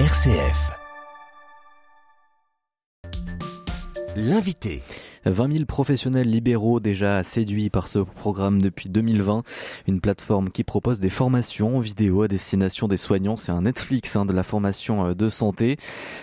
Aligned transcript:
RCF. 0.00 0.72
L'invité. 4.16 4.82
20 5.26 5.52
000 5.52 5.64
professionnels 5.64 6.28
libéraux 6.28 6.80
déjà 6.80 7.22
séduits 7.22 7.70
par 7.70 7.88
ce 7.88 7.98
programme 7.98 8.60
depuis 8.60 8.88
2020. 8.88 9.42
Une 9.86 10.00
plateforme 10.00 10.50
qui 10.50 10.64
propose 10.64 11.00
des 11.00 11.10
formations 11.10 11.78
vidéo 11.80 12.22
à 12.22 12.28
destination 12.28 12.88
des 12.88 12.96
soignants. 12.96 13.36
C'est 13.36 13.52
un 13.52 13.62
Netflix 13.62 14.16
hein, 14.16 14.26
de 14.26 14.32
la 14.32 14.42
formation 14.42 15.06
euh, 15.06 15.14
de 15.14 15.28
santé. 15.28 15.76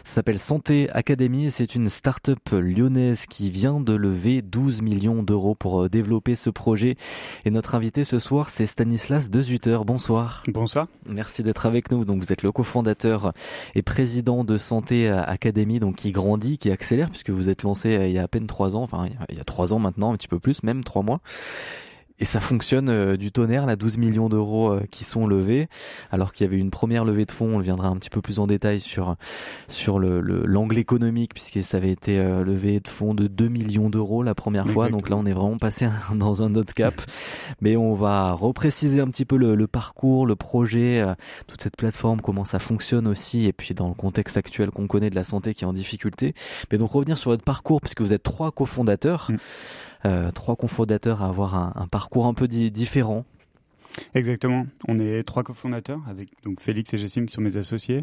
Ça 0.03 0.15
s'appelle 0.15 0.39
Santé 0.39 0.89
Academy 0.91 1.45
et 1.45 1.49
c'est 1.49 1.75
une 1.75 1.89
start-up 1.89 2.39
lyonnaise 2.51 3.25
qui 3.25 3.49
vient 3.49 3.79
de 3.79 3.93
lever 3.93 4.41
12 4.41 4.81
millions 4.81 5.23
d'euros 5.23 5.55
pour 5.55 5.83
euh, 5.83 5.89
développer 5.89 6.35
ce 6.35 6.49
projet. 6.49 6.95
Et 7.45 7.51
notre 7.51 7.75
invité 7.75 8.03
ce 8.03 8.19
soir, 8.19 8.49
c'est 8.49 8.65
Stanislas 8.65 9.29
Dezuter. 9.29 9.79
Bonsoir. 9.85 10.43
Bonsoir. 10.47 10.87
Merci 11.07 11.43
d'être 11.43 11.65
avec 11.65 11.91
nous. 11.91 12.05
Donc 12.05 12.23
vous 12.23 12.31
êtes 12.31 12.43
le 12.43 12.51
cofondateur 12.51 13.33
et 13.75 13.81
président 13.81 14.43
de 14.43 14.57
Santé 14.57 15.09
Academy, 15.09 15.79
donc 15.79 15.95
qui 15.95 16.11
grandit, 16.11 16.57
qui 16.57 16.71
accélère 16.71 17.09
puisque 17.09 17.29
vous 17.29 17.49
êtes 17.49 17.63
lancé 17.63 17.95
euh, 17.97 18.07
il 18.07 18.13
y 18.13 18.19
a 18.19 18.23
à 18.23 18.27
peine 18.27 18.47
trois 18.47 18.75
ans 18.75 18.83
il 19.29 19.37
y 19.37 19.39
a 19.39 19.43
trois 19.43 19.73
ans 19.73 19.79
maintenant, 19.79 20.13
un 20.13 20.17
petit 20.17 20.27
peu 20.27 20.39
plus, 20.39 20.63
même 20.63 20.83
trois 20.83 21.01
mois. 21.01 21.21
Et 22.21 22.25
ça 22.25 22.39
fonctionne 22.39 22.89
euh, 22.89 23.17
du 23.17 23.31
tonnerre, 23.31 23.65
là, 23.65 23.75
12 23.75 23.97
millions 23.97 24.29
d'euros 24.29 24.73
euh, 24.73 24.81
qui 24.91 25.03
sont 25.03 25.25
levés, 25.25 25.67
alors 26.11 26.33
qu'il 26.33 26.45
y 26.45 26.47
avait 26.47 26.59
une 26.59 26.69
première 26.69 27.03
levée 27.03 27.25
de 27.25 27.31
fonds, 27.31 27.55
on 27.55 27.59
viendra 27.59 27.87
un 27.87 27.95
petit 27.95 28.11
peu 28.11 28.21
plus 28.21 28.37
en 28.37 28.45
détail 28.45 28.79
sur 28.79 29.15
sur 29.67 29.97
le 29.97 30.21
l'angle 30.21 30.77
économique, 30.77 31.33
puisque 31.33 31.63
ça 31.63 31.77
avait 31.77 31.89
été 31.89 32.19
euh, 32.19 32.43
levé 32.43 32.79
de 32.79 32.87
fonds 32.87 33.15
de 33.15 33.25
2 33.25 33.47
millions 33.47 33.89
d'euros 33.89 34.21
la 34.21 34.35
première 34.35 34.69
fois, 34.69 34.89
donc 34.89 35.09
là 35.09 35.15
on 35.17 35.25
est 35.25 35.33
vraiment 35.33 35.57
passé 35.57 35.89
dans 36.13 36.43
un 36.43 36.53
autre 36.53 36.75
cap. 36.75 36.93
Mais 37.59 37.75
on 37.75 37.95
va 37.95 38.33
repréciser 38.33 39.01
un 39.01 39.07
petit 39.07 39.25
peu 39.25 39.37
le, 39.37 39.55
le 39.55 39.65
parcours, 39.65 40.27
le 40.27 40.35
projet, 40.35 41.03
toute 41.47 41.63
cette 41.63 41.75
plateforme, 41.75 42.21
comment 42.21 42.45
ça 42.45 42.59
fonctionne 42.59 43.07
aussi, 43.07 43.47
et 43.47 43.53
puis 43.53 43.73
dans 43.73 43.87
le 43.87 43.95
contexte 43.95 44.37
actuel 44.37 44.69
qu'on 44.69 44.85
connaît 44.85 45.09
de 45.09 45.15
la 45.15 45.23
santé 45.23 45.55
qui 45.55 45.63
est 45.63 45.67
en 45.67 45.73
difficulté. 45.73 46.35
Mais 46.71 46.77
donc 46.77 46.91
revenir 46.91 47.17
sur 47.17 47.31
votre 47.31 47.43
parcours, 47.43 47.81
puisque 47.81 48.01
vous 48.01 48.13
êtes 48.13 48.23
trois 48.23 48.51
cofondateurs. 48.51 49.31
Mm. 49.31 49.37
Euh, 50.05 50.31
trois 50.31 50.55
cofondateurs 50.55 51.21
à 51.21 51.27
avoir 51.27 51.55
un, 51.55 51.87
parcours 51.87 52.25
un 52.25 52.33
peu 52.33 52.47
différent. 52.47 53.25
Exactement. 54.15 54.65
On 54.87 54.99
est 54.99 55.23
trois 55.23 55.43
cofondateurs 55.43 56.01
avec 56.07 56.29
donc 56.43 56.59
Félix 56.59 56.93
et 56.93 56.97
Jessim 56.97 57.25
qui 57.25 57.33
sont 57.33 57.41
mes 57.41 57.57
associés. 57.57 57.99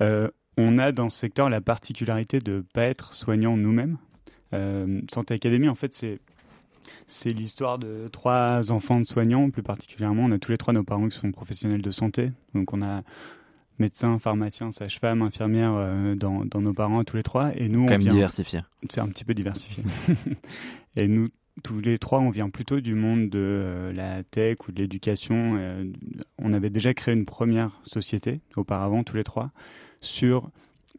Euh, 0.00 0.28
on 0.56 0.78
a 0.78 0.90
dans 0.90 1.08
ce 1.08 1.18
secteur 1.18 1.48
la 1.48 1.60
particularité 1.60 2.40
de 2.40 2.56
ne 2.56 2.60
pas 2.60 2.84
être 2.84 3.14
soignants 3.14 3.56
nous-mêmes. 3.56 3.98
Euh, 4.54 5.00
Santé 5.10 5.34
Académie, 5.34 5.68
en 5.68 5.74
fait, 5.74 5.94
c'est 5.94 6.18
c'est 7.06 7.30
l'histoire 7.30 7.78
de 7.78 8.08
trois 8.10 8.72
enfants 8.72 9.00
de 9.00 9.06
soignants, 9.06 9.50
plus 9.50 9.62
particulièrement. 9.62 10.24
On 10.24 10.32
a 10.32 10.38
tous 10.38 10.50
les 10.50 10.56
trois 10.56 10.72
nos 10.72 10.84
parents 10.84 11.08
qui 11.08 11.16
sont 11.16 11.30
professionnels 11.30 11.82
de 11.82 11.90
santé. 11.90 12.32
Donc 12.54 12.72
on 12.72 12.82
a 12.82 13.02
médecins, 13.78 14.18
pharmaciens, 14.18 14.70
sages-femmes, 14.70 15.22
infirmières 15.22 16.16
dans, 16.16 16.44
dans, 16.44 16.60
nos 16.60 16.72
parents 16.72 17.02
tous 17.04 17.16
les 17.16 17.22
trois. 17.22 17.52
Et 17.56 17.68
nous, 17.68 17.86
Quand 17.86 17.94
on 17.94 17.98
même 17.98 18.12
diversifié. 18.12 18.60
C'est 18.90 19.00
un 19.00 19.08
petit 19.08 19.24
peu 19.24 19.34
diversifié. 19.34 19.84
Et 20.96 21.06
nous, 21.06 21.28
tous 21.62 21.80
les 21.80 21.98
trois, 21.98 22.20
on 22.20 22.30
vient 22.30 22.50
plutôt 22.50 22.80
du 22.80 22.94
monde 22.94 23.30
de 23.30 23.38
euh, 23.38 23.92
la 23.92 24.22
tech 24.22 24.56
ou 24.68 24.72
de 24.72 24.82
l'éducation. 24.82 25.56
Euh, 25.58 25.84
on 26.38 26.52
avait 26.52 26.70
déjà 26.70 26.94
créé 26.94 27.14
une 27.14 27.24
première 27.24 27.80
société 27.84 28.40
auparavant, 28.56 29.04
tous 29.04 29.16
les 29.16 29.24
trois, 29.24 29.50
sur 30.00 30.50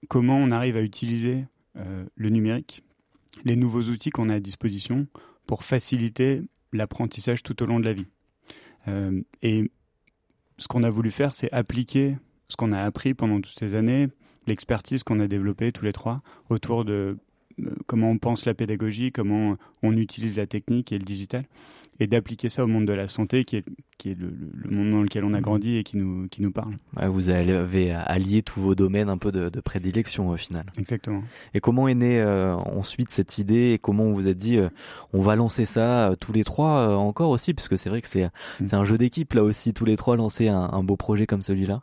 comment 0.07 0.37
on 0.37 0.51
arrive 0.51 0.77
à 0.77 0.81
utiliser 0.81 1.45
euh, 1.77 2.05
le 2.15 2.29
numérique, 2.29 2.83
les 3.45 3.55
nouveaux 3.55 3.83
outils 3.83 4.09
qu'on 4.09 4.29
a 4.29 4.35
à 4.35 4.39
disposition 4.39 5.07
pour 5.45 5.63
faciliter 5.63 6.41
l'apprentissage 6.73 7.43
tout 7.43 7.61
au 7.63 7.65
long 7.65 7.79
de 7.79 7.85
la 7.85 7.93
vie. 7.93 8.05
et 9.41 9.71
ce 10.57 10.67
qu'on 10.67 10.83
a 10.83 10.89
voulu 10.89 11.09
faire, 11.09 11.33
c'est 11.33 11.51
appliquer 11.51 12.17
ce 12.49 12.55
qu'on 12.57 12.71
a 12.71 12.81
appris 12.81 13.13
pendant 13.13 13.39
toutes 13.39 13.57
ces 13.57 13.75
années, 13.75 14.07
l'expertise 14.47 15.03
qu'on 15.03 15.19
a 15.19 15.27
développée 15.27 15.71
tous 15.71 15.85
les 15.85 15.93
trois 15.93 16.21
autour 16.49 16.83
de 16.85 17.17
comment 17.87 18.09
on 18.09 18.17
pense 18.17 18.45
la 18.45 18.53
pédagogie, 18.53 19.11
comment 19.11 19.57
on 19.83 19.95
utilise 19.97 20.37
la 20.37 20.47
technique 20.47 20.91
et 20.91 20.97
le 20.97 21.03
digital, 21.03 21.43
et 21.99 22.07
d'appliquer 22.07 22.49
ça 22.49 22.63
au 22.63 22.67
monde 22.67 22.85
de 22.85 22.93
la 22.93 23.07
santé, 23.07 23.43
qui 23.43 23.57
est, 23.57 23.65
qui 23.97 24.11
est 24.11 24.17
le, 24.17 24.31
monde 24.69 24.91
dans 24.91 25.01
lequel 25.01 25.25
on 25.25 25.33
a 25.33 25.39
mmh. 25.39 25.41
grandi 25.41 25.75
et 25.75 25.83
qui 25.83 25.97
nous, 25.97 26.27
qui 26.29 26.41
nous 26.41 26.51
parle. 26.51 26.75
vous 27.09 27.29
avez 27.29 27.91
allié 27.91 28.41
tous 28.41 28.61
vos 28.61 28.75
domaines 28.75 29.09
un 29.09 29.17
peu 29.17 29.31
de, 29.31 29.49
prédilection 29.59 30.29
au 30.29 30.37
final. 30.37 30.65
Exactement. 30.77 31.21
Et 31.53 31.59
comment 31.59 31.87
est 31.87 31.95
née 31.95 32.21
euh, 32.21 32.55
ensuite 32.55 33.11
cette 33.11 33.37
idée 33.37 33.73
et 33.73 33.77
comment 33.77 34.03
on 34.03 34.13
vous 34.13 34.27
a 34.27 34.33
dit 34.33 34.57
euh, 34.57 34.69
on 35.11 35.21
va 35.21 35.35
lancer 35.35 35.65
ça 35.65 36.11
euh, 36.11 36.15
tous 36.15 36.31
les 36.31 36.45
trois 36.45 36.95
encore 36.95 37.29
aussi, 37.29 37.53
puisque 37.53 37.77
c'est 37.77 37.89
vrai 37.89 37.99
que 38.01 38.07
c'est 38.07 38.25
mmh. 38.25 38.65
c'est 38.65 38.75
un 38.75 38.85
jeu 38.85 38.97
d'équipe 38.97 39.33
là 39.33 39.43
aussi, 39.43 39.73
tous 39.73 39.85
les 39.85 39.97
trois 39.97 40.15
lancer 40.15 40.47
un 40.47 40.83
beau 40.83 40.95
projet 40.95 41.25
comme 41.25 41.41
celui-là? 41.41 41.81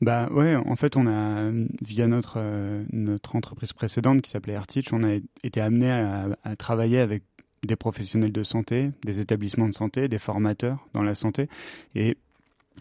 Bah 0.00 0.28
ouais, 0.30 0.54
en 0.54 0.76
fait, 0.76 0.96
on 0.96 1.06
a 1.06 1.50
via 1.82 2.06
notre 2.06 2.34
euh, 2.36 2.84
notre 2.92 3.34
entreprise 3.34 3.72
précédente 3.72 4.22
qui 4.22 4.30
s'appelait 4.30 4.52
Airteach, 4.52 4.92
on 4.92 5.02
a 5.02 5.18
été 5.42 5.60
amené 5.60 5.90
à, 5.90 6.56
travailler 6.56 7.00
avec 7.00 7.24
des 7.66 7.74
professionnels 7.74 8.32
de 8.32 8.42
santé, 8.44 8.92
des 9.04 9.18
établissements 9.20 9.68
de 9.68 9.74
santé, 9.74 10.06
des 10.06 10.18
formateurs 10.18 10.86
dans 10.94 11.02
la 11.02 11.16
santé. 11.16 11.48
Et 11.96 12.16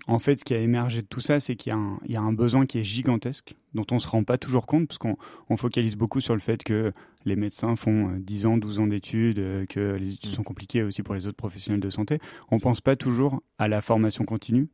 en 0.05 0.19
fait, 0.19 0.39
ce 0.39 0.45
qui 0.45 0.53
a 0.53 0.59
émergé 0.59 1.01
de 1.01 1.07
tout 1.07 1.19
ça, 1.19 1.39
c'est 1.39 1.55
qu'il 1.55 1.73
y, 2.07 2.15
a 2.15 2.21
un 2.21 2.33
besoin 2.33 2.67
qui 2.67 2.77
est 2.77 2.83
gigantesque, 2.83 3.55
dont 3.73 3.85
on 3.89 3.95
ne 3.95 3.99
se 3.99 4.07
rend 4.07 4.23
pas 4.23 4.37
toujours 4.37 4.67
compte, 4.67 4.87
parce 4.87 4.99
qu'on 4.99 5.17
on 5.49 5.57
focalise 5.57 5.95
beaucoup 5.95 6.21
sur 6.21 6.35
le 6.35 6.39
fait 6.39 6.63
que 6.63 6.93
les 7.25 7.35
médecins 7.35 7.75
font 7.75 8.11
10 8.19 8.45
euh, 8.45 8.49
ans, 8.49 8.57
12 8.57 8.79
ans 8.79 8.87
d'études, 8.87 9.39
euh, 9.39 9.65
que 9.65 9.95
les 9.95 10.13
études 10.13 10.29
sont 10.29 10.43
compliquées 10.43 10.83
aussi 10.83 11.01
pour 11.01 11.15
les 11.15 11.25
autres 11.25 11.37
professionnels 11.37 11.81
de 11.81 11.89
santé. 11.89 12.19
On 12.51 12.57
ne 12.57 12.61
pense 12.61 12.79
pas 12.79 12.95
toujours 12.95 13.41
à 13.57 13.67
la 13.67 13.81
formation 13.81 14.23
continue 14.23 14.67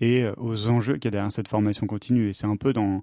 et 0.00 0.22
euh, 0.22 0.32
aux 0.36 0.68
enjeux 0.68 0.94
qu'il 0.94 1.06
y 1.06 1.08
a 1.08 1.10
derrière 1.12 1.32
cette 1.32 1.48
formation 1.48 1.86
continue. 1.86 2.28
Et 2.28 2.32
c'est 2.32 2.46
un 2.46 2.56
peu 2.56 2.72
dans, 2.72 3.02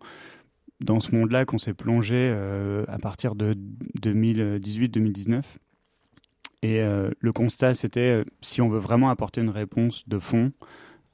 dans 0.81 0.99
ce 0.99 1.15
monde-là 1.15 1.45
qu'on 1.45 1.57
s'est 1.57 1.73
plongé 1.73 2.15
euh, 2.17 2.85
à 2.87 2.97
partir 2.97 3.35
de 3.35 3.55
2018-2019. 4.01 5.41
Et 6.61 6.81
euh, 6.81 7.11
le 7.19 7.33
constat, 7.33 7.73
c'était 7.73 8.23
si 8.41 8.61
on 8.61 8.69
veut 8.69 8.79
vraiment 8.79 9.09
apporter 9.09 9.41
une 9.41 9.49
réponse 9.49 10.07
de 10.07 10.19
fond, 10.19 10.51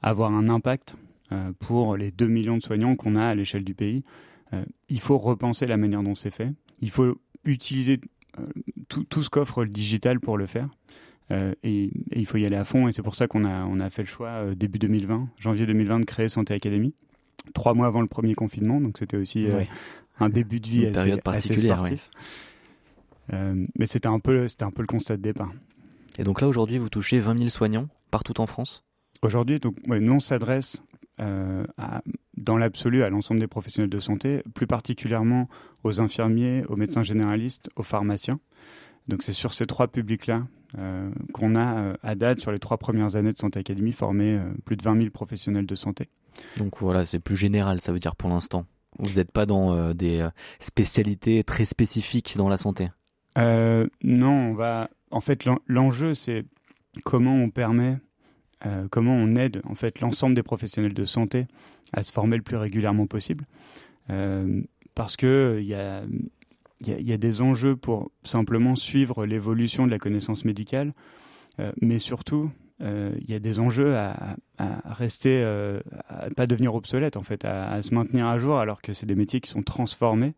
avoir 0.02 0.32
un 0.32 0.48
impact 0.48 0.96
pour 1.60 1.96
les 1.96 2.10
2 2.10 2.26
millions 2.26 2.56
de 2.56 2.62
soignants 2.62 2.96
qu'on 2.96 3.14
a 3.14 3.24
à 3.24 3.34
l'échelle 3.36 3.62
du 3.62 3.72
pays, 3.72 4.02
il 4.88 4.98
faut 4.98 5.16
repenser 5.16 5.68
la 5.68 5.76
manière 5.76 6.02
dont 6.02 6.16
c'est 6.16 6.32
fait. 6.32 6.52
Il 6.80 6.90
faut 6.90 7.20
utiliser 7.44 8.00
tout, 8.88 9.04
tout 9.04 9.22
ce 9.22 9.30
qu'offre 9.30 9.62
le 9.62 9.70
digital 9.70 10.18
pour 10.18 10.36
le 10.36 10.46
faire. 10.46 10.68
Euh, 11.32 11.52
et, 11.62 11.90
il 12.12 12.26
faut 12.26 12.38
y 12.38 12.46
aller 12.46 12.56
à 12.56 12.64
fond. 12.64 12.88
Et 12.88 12.92
c'est 12.92 13.02
pour 13.02 13.14
ça 13.14 13.26
qu'on 13.26 13.44
a, 13.44 13.64
on 13.64 13.80
a 13.80 13.90
fait 13.90 14.02
le 14.02 14.08
choix 14.08 14.28
euh, 14.28 14.54
début 14.54 14.78
2020, 14.78 15.28
janvier 15.38 15.66
2020, 15.66 16.00
de 16.00 16.04
créer 16.04 16.28
Santé 16.28 16.54
Academy, 16.54 16.94
trois 17.54 17.74
mois 17.74 17.86
avant 17.86 18.00
le 18.00 18.08
premier 18.08 18.34
confinement. 18.34 18.80
Donc 18.80 18.98
c'était 18.98 19.16
aussi 19.16 19.46
euh, 19.46 19.62
un 20.18 20.28
début 20.28 20.60
de 20.60 20.68
vie 20.68 20.86
assez, 20.86 20.92
période 20.92 21.22
particulière, 21.22 21.78
sportif. 21.78 22.10
mais 23.30 23.86
c'était 23.86 24.08
un 24.08 24.20
peu, 24.20 24.48
c'était 24.48 24.64
un 24.64 24.70
peu 24.70 24.82
le 24.82 24.88
constat 24.88 25.16
de 25.16 25.22
départ. 25.22 25.52
Et 26.18 26.24
donc 26.24 26.40
là 26.40 26.48
aujourd'hui, 26.48 26.78
vous 26.78 26.88
touchez 26.88 27.20
20 27.20 27.38
000 27.38 27.48
soignants 27.48 27.88
partout 28.10 28.40
en 28.40 28.46
France? 28.46 28.84
Aujourd'hui, 29.22 29.60
donc 29.60 29.76
nous 29.86 30.12
on 30.12 30.20
s'adresse 30.20 30.82
dans 31.18 32.56
l'absolu 32.56 33.02
à 33.02 33.10
l'ensemble 33.10 33.40
des 33.40 33.46
professionnels 33.46 33.90
de 33.90 34.00
santé, 34.00 34.42
plus 34.54 34.66
particulièrement 34.66 35.48
aux 35.84 36.00
infirmiers, 36.00 36.64
aux 36.68 36.76
médecins 36.76 37.02
généralistes, 37.02 37.68
aux 37.76 37.82
pharmaciens. 37.82 38.40
Donc 39.08 39.22
c'est 39.22 39.32
sur 39.32 39.52
ces 39.52 39.66
trois 39.66 39.88
publics-là 39.88 40.44
euh, 40.78 41.10
qu'on 41.32 41.56
a 41.56 41.78
euh, 41.78 41.94
à 42.02 42.14
date 42.14 42.38
sur 42.38 42.52
les 42.52 42.58
trois 42.58 42.78
premières 42.78 43.16
années 43.16 43.32
de 43.32 43.38
Santé 43.38 43.58
Académie 43.58 43.90
formé 43.90 44.36
euh, 44.36 44.52
plus 44.64 44.76
de 44.76 44.82
20 44.84 44.98
000 44.98 45.10
professionnels 45.10 45.66
de 45.66 45.74
santé. 45.74 46.08
Donc 46.58 46.78
voilà, 46.78 47.04
c'est 47.04 47.18
plus 47.18 47.34
général, 47.34 47.80
ça 47.80 47.92
veut 47.92 47.98
dire 47.98 48.14
pour 48.14 48.30
l'instant. 48.30 48.66
Vous 48.98 49.18
n'êtes 49.18 49.32
pas 49.32 49.46
dans 49.46 49.94
des 49.94 50.28
spécialités 50.58 51.42
très 51.44 51.64
spécifiques 51.64 52.36
dans 52.36 52.48
la 52.48 52.56
santé? 52.56 52.90
non, 53.36 54.50
on 54.50 54.54
va. 54.54 54.90
En 55.10 55.20
fait, 55.20 55.44
l'enjeu 55.66 56.12
c'est 56.12 56.44
comment 57.04 57.34
on 57.34 57.50
permet, 57.50 57.98
comment 58.90 59.14
on 59.14 59.36
aide 59.36 59.62
en 59.64 59.74
fait 59.74 60.00
l'ensemble 60.00 60.34
des 60.34 60.42
professionnels 60.42 60.92
de 60.92 61.04
santé 61.04 61.46
à 61.92 62.02
se 62.02 62.12
former 62.12 62.36
le 62.36 62.42
plus 62.42 62.56
régulièrement 62.56 63.06
possible, 63.06 63.46
parce 64.94 65.16
que 65.16 65.58
il 65.60 65.66
y 65.66 65.74
a 65.74 66.02
il 66.80 67.06
y, 67.06 67.12
a 67.12 67.18
des 67.18 67.42
enjeux 67.42 67.76
pour 67.76 68.10
simplement 68.24 68.74
suivre 68.74 69.26
l'évolution 69.26 69.84
de 69.84 69.90
la 69.90 69.98
connaissance 69.98 70.46
médicale, 70.46 70.94
euh, 71.58 71.72
mais 71.82 71.98
surtout, 71.98 72.50
euh, 72.80 73.12
il 73.20 73.30
y 73.30 73.34
a 73.34 73.38
des 73.38 73.60
enjeux 73.60 73.96
à, 73.96 74.36
rester, 74.84 75.42
euh, 75.42 75.80
à 76.08 76.30
pas 76.30 76.46
devenir 76.46 76.74
obsolète 76.74 77.18
en 77.18 77.22
fait, 77.22 77.44
à, 77.44 77.82
se 77.82 77.94
maintenir 77.94 78.26
à 78.26 78.38
jour, 78.38 78.58
alors 78.58 78.80
que 78.80 78.94
c'est 78.94 79.04
des 79.04 79.14
métiers 79.14 79.40
qui 79.40 79.50
sont 79.50 79.62
transformés, 79.62 80.34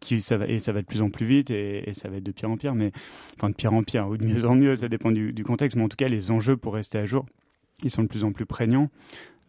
qui 0.00 0.22
ça 0.22 0.38
va 0.38 0.46
et 0.46 0.58
ça 0.58 0.72
va 0.72 0.80
de 0.80 0.86
plus 0.86 1.02
en 1.02 1.10
plus 1.10 1.26
vite 1.26 1.50
et, 1.50 1.92
ça 1.92 2.08
va 2.08 2.16
être 2.16 2.24
de 2.24 2.32
pire 2.32 2.50
en 2.50 2.56
pire, 2.56 2.74
mais 2.74 2.92
enfin 3.36 3.50
de 3.50 3.54
pire 3.54 3.74
en 3.74 3.82
pire 3.82 4.08
ou 4.08 4.16
de 4.16 4.24
mieux 4.24 4.46
en 4.46 4.54
mieux, 4.54 4.76
ça 4.76 4.88
dépend 4.88 5.10
du, 5.10 5.32
du 5.32 5.42
contexte, 5.42 5.76
mais 5.76 5.82
en 5.82 5.88
tout 5.88 5.96
cas 5.96 6.08
les 6.08 6.30
enjeux 6.30 6.56
pour 6.56 6.74
rester 6.74 6.98
à 6.98 7.04
jour, 7.04 7.26
ils 7.82 7.90
sont 7.90 8.04
de 8.04 8.08
plus 8.08 8.24
en 8.24 8.32
plus 8.32 8.46
prégnants. 8.46 8.88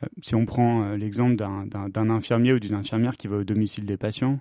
Euh, 0.03 0.07
si 0.21 0.35
on 0.35 0.45
prend 0.45 0.83
euh, 0.83 0.97
l'exemple 0.97 1.35
d'un 1.35 2.09
infirmier 2.09 2.53
ou 2.53 2.59
d'une 2.59 2.75
infirmière 2.75 3.17
qui 3.17 3.27
va 3.27 3.37
au 3.37 3.43
domicile 3.43 3.85
des 3.85 3.97
patients, 3.97 4.39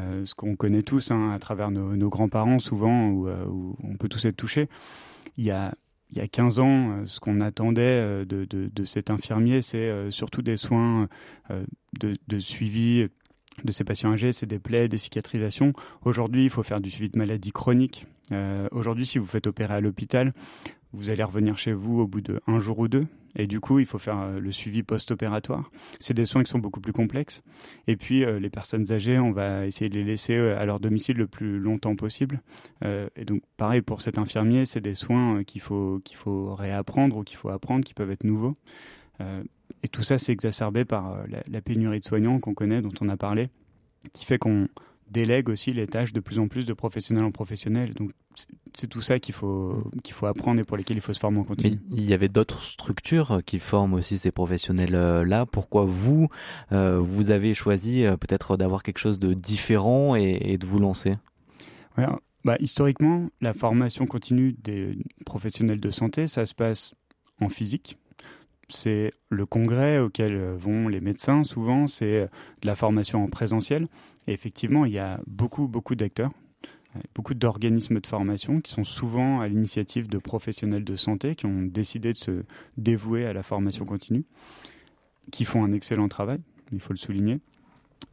euh, 0.00 0.24
ce 0.24 0.34
qu'on 0.34 0.54
connaît 0.56 0.82
tous 0.82 1.10
hein, 1.10 1.32
à 1.32 1.38
travers 1.38 1.70
nos, 1.70 2.08
grands-parents 2.08 2.58
souvent, 2.58 3.08
où, 3.08 3.76
on 3.82 3.96
peut 3.96 4.08
tous 4.08 4.24
être 4.24 4.36
touchés, 4.36 4.68
il 5.36 5.44
y 5.44 5.50
a, 5.50 5.74
il 6.10 6.18
y 6.18 6.20
a 6.20 6.28
15 6.28 6.58
ans, 6.58 7.06
ce 7.06 7.20
qu'on 7.20 7.40
attendait 7.40 8.24
de, 8.26 8.84
cet 8.84 9.10
infirmier, 9.10 9.62
c'est 9.62 10.10
surtout 10.10 10.42
des 10.42 10.56
soins 10.56 11.08
de, 11.98 12.38
suivi 12.38 13.06
de 13.64 13.72
ces 13.72 13.84
patients 13.84 14.12
âgés, 14.12 14.32
c'est 14.32 14.46
des 14.46 14.58
plaies, 14.58 14.88
des 14.88 14.98
cicatrisations. 14.98 15.72
Aujourd'hui, 16.04 16.44
il 16.44 16.50
faut 16.50 16.62
faire 16.62 16.80
du 16.80 16.90
suivi 16.90 17.10
de 17.10 17.18
maladies 17.18 17.52
chroniques. 17.52 18.06
Aujourd'hui, 18.72 19.06
si 19.06 19.18
vous 19.18 19.26
faites 19.26 19.46
opérer 19.46 19.74
à 19.74 19.80
l'hôpital, 19.80 20.32
vous 20.92 21.10
allez 21.10 21.22
revenir 21.22 21.58
chez 21.58 21.72
vous 21.72 22.00
au 22.00 22.06
bout 22.06 22.20
de 22.20 22.40
un 22.46 22.58
jour 22.58 22.78
ou 22.78 22.88
deux. 22.88 23.06
Et 23.34 23.46
du 23.46 23.60
coup, 23.60 23.78
il 23.78 23.86
faut 23.86 23.98
faire 23.98 24.18
euh, 24.18 24.38
le 24.38 24.52
suivi 24.52 24.82
post-opératoire. 24.82 25.70
C'est 25.98 26.14
des 26.14 26.26
soins 26.26 26.42
qui 26.42 26.50
sont 26.50 26.58
beaucoup 26.58 26.80
plus 26.80 26.92
complexes. 26.92 27.42
Et 27.86 27.96
puis, 27.96 28.24
euh, 28.24 28.38
les 28.38 28.50
personnes 28.50 28.92
âgées, 28.92 29.18
on 29.18 29.32
va 29.32 29.66
essayer 29.66 29.88
de 29.88 29.94
les 29.94 30.04
laisser 30.04 30.36
euh, 30.36 30.60
à 30.60 30.66
leur 30.66 30.80
domicile 30.80 31.16
le 31.16 31.26
plus 31.26 31.58
longtemps 31.58 31.96
possible. 31.96 32.42
et 32.84 33.24
donc, 33.24 33.42
pareil 33.56 33.80
pour 33.80 34.02
cet 34.02 34.18
infirmier, 34.18 34.64
c'est 34.66 34.80
des 34.80 34.94
soins 34.94 35.44
qu'il 35.44 35.60
faut, 35.60 36.00
qu'il 36.04 36.16
faut 36.16 36.54
réapprendre 36.54 37.16
ou 37.16 37.22
qu'il 37.22 37.36
faut 37.36 37.48
apprendre, 37.48 37.84
qui 37.84 37.94
peuvent 37.94 38.10
être 38.10 38.24
nouveaux. 38.24 38.56
et 39.82 39.88
tout 39.88 40.02
ça, 40.02 40.18
c'est 40.18 40.32
exacerbé 40.32 40.84
par 40.84 41.22
la 41.48 41.60
pénurie 41.60 42.00
de 42.00 42.04
soignants 42.04 42.40
qu'on 42.40 42.54
connaît, 42.54 42.82
dont 42.82 42.92
on 43.00 43.08
a 43.08 43.16
parlé, 43.16 43.50
qui 44.12 44.24
fait 44.24 44.38
qu'on 44.38 44.68
délègue 45.12 45.48
aussi 45.48 45.72
les 45.72 45.86
tâches 45.86 46.12
de 46.12 46.20
plus 46.20 46.38
en 46.38 46.48
plus 46.48 46.66
de 46.66 46.72
professionnels 46.72 47.24
en 47.24 47.30
professionnels. 47.30 47.94
Donc 47.94 48.10
c'est 48.74 48.88
tout 48.88 49.02
ça 49.02 49.18
qu'il 49.18 49.34
faut 49.34 49.90
qu'il 50.02 50.14
faut 50.14 50.26
apprendre 50.26 50.60
et 50.60 50.64
pour 50.64 50.76
lesquels 50.76 50.96
il 50.96 51.02
faut 51.02 51.12
se 51.12 51.20
former 51.20 51.38
en 51.38 51.44
continu. 51.44 51.76
il 51.92 52.08
y 52.08 52.14
avait 52.14 52.28
d'autres 52.28 52.62
structures 52.62 53.42
qui 53.44 53.58
forment 53.58 53.94
aussi 53.94 54.18
ces 54.18 54.32
professionnels 54.32 54.92
là. 54.92 55.46
Pourquoi 55.46 55.84
vous 55.84 56.28
euh, 56.72 56.98
vous 56.98 57.30
avez 57.30 57.54
choisi 57.54 58.04
euh, 58.04 58.16
peut-être 58.16 58.56
d'avoir 58.56 58.82
quelque 58.82 58.98
chose 58.98 59.18
de 59.18 59.34
différent 59.34 60.14
et, 60.16 60.56
de 60.58 60.66
vous 60.66 60.78
lancer? 60.78 61.16
Bah, 62.44 62.56
historiquement, 62.58 63.28
la 63.40 63.54
formation 63.54 64.06
continue 64.06 64.56
des 64.64 64.98
professionnels 65.24 65.78
de 65.78 65.90
santé, 65.90 66.26
ça 66.26 66.46
se 66.46 66.54
passe 66.54 66.94
en 67.40 67.48
physique. 67.48 67.98
C'est 68.68 69.12
le 69.28 69.44
congrès 69.44 69.98
auquel 69.98 70.54
vont 70.54 70.88
les 70.88 71.00
médecins 71.00 71.44
souvent, 71.44 71.86
c'est 71.86 72.22
de 72.62 72.66
la 72.66 72.74
formation 72.74 73.22
en 73.22 73.28
présentiel. 73.28 73.86
Effectivement, 74.26 74.84
il 74.84 74.94
y 74.94 74.98
a 74.98 75.20
beaucoup, 75.26 75.66
beaucoup 75.68 75.94
d'acteurs, 75.94 76.30
beaucoup 77.14 77.34
d'organismes 77.34 78.00
de 78.00 78.06
formation 78.06 78.60
qui 78.60 78.72
sont 78.72 78.84
souvent 78.84 79.40
à 79.40 79.48
l'initiative 79.48 80.08
de 80.08 80.18
professionnels 80.18 80.84
de 80.84 80.96
santé 80.96 81.34
qui 81.34 81.46
ont 81.46 81.62
décidé 81.62 82.12
de 82.12 82.18
se 82.18 82.44
dévouer 82.76 83.26
à 83.26 83.32
la 83.32 83.42
formation 83.42 83.84
continue, 83.84 84.24
qui 85.30 85.44
font 85.44 85.64
un 85.64 85.72
excellent 85.72 86.08
travail, 86.08 86.38
il 86.72 86.80
faut 86.80 86.92
le 86.92 86.98
souligner. 86.98 87.40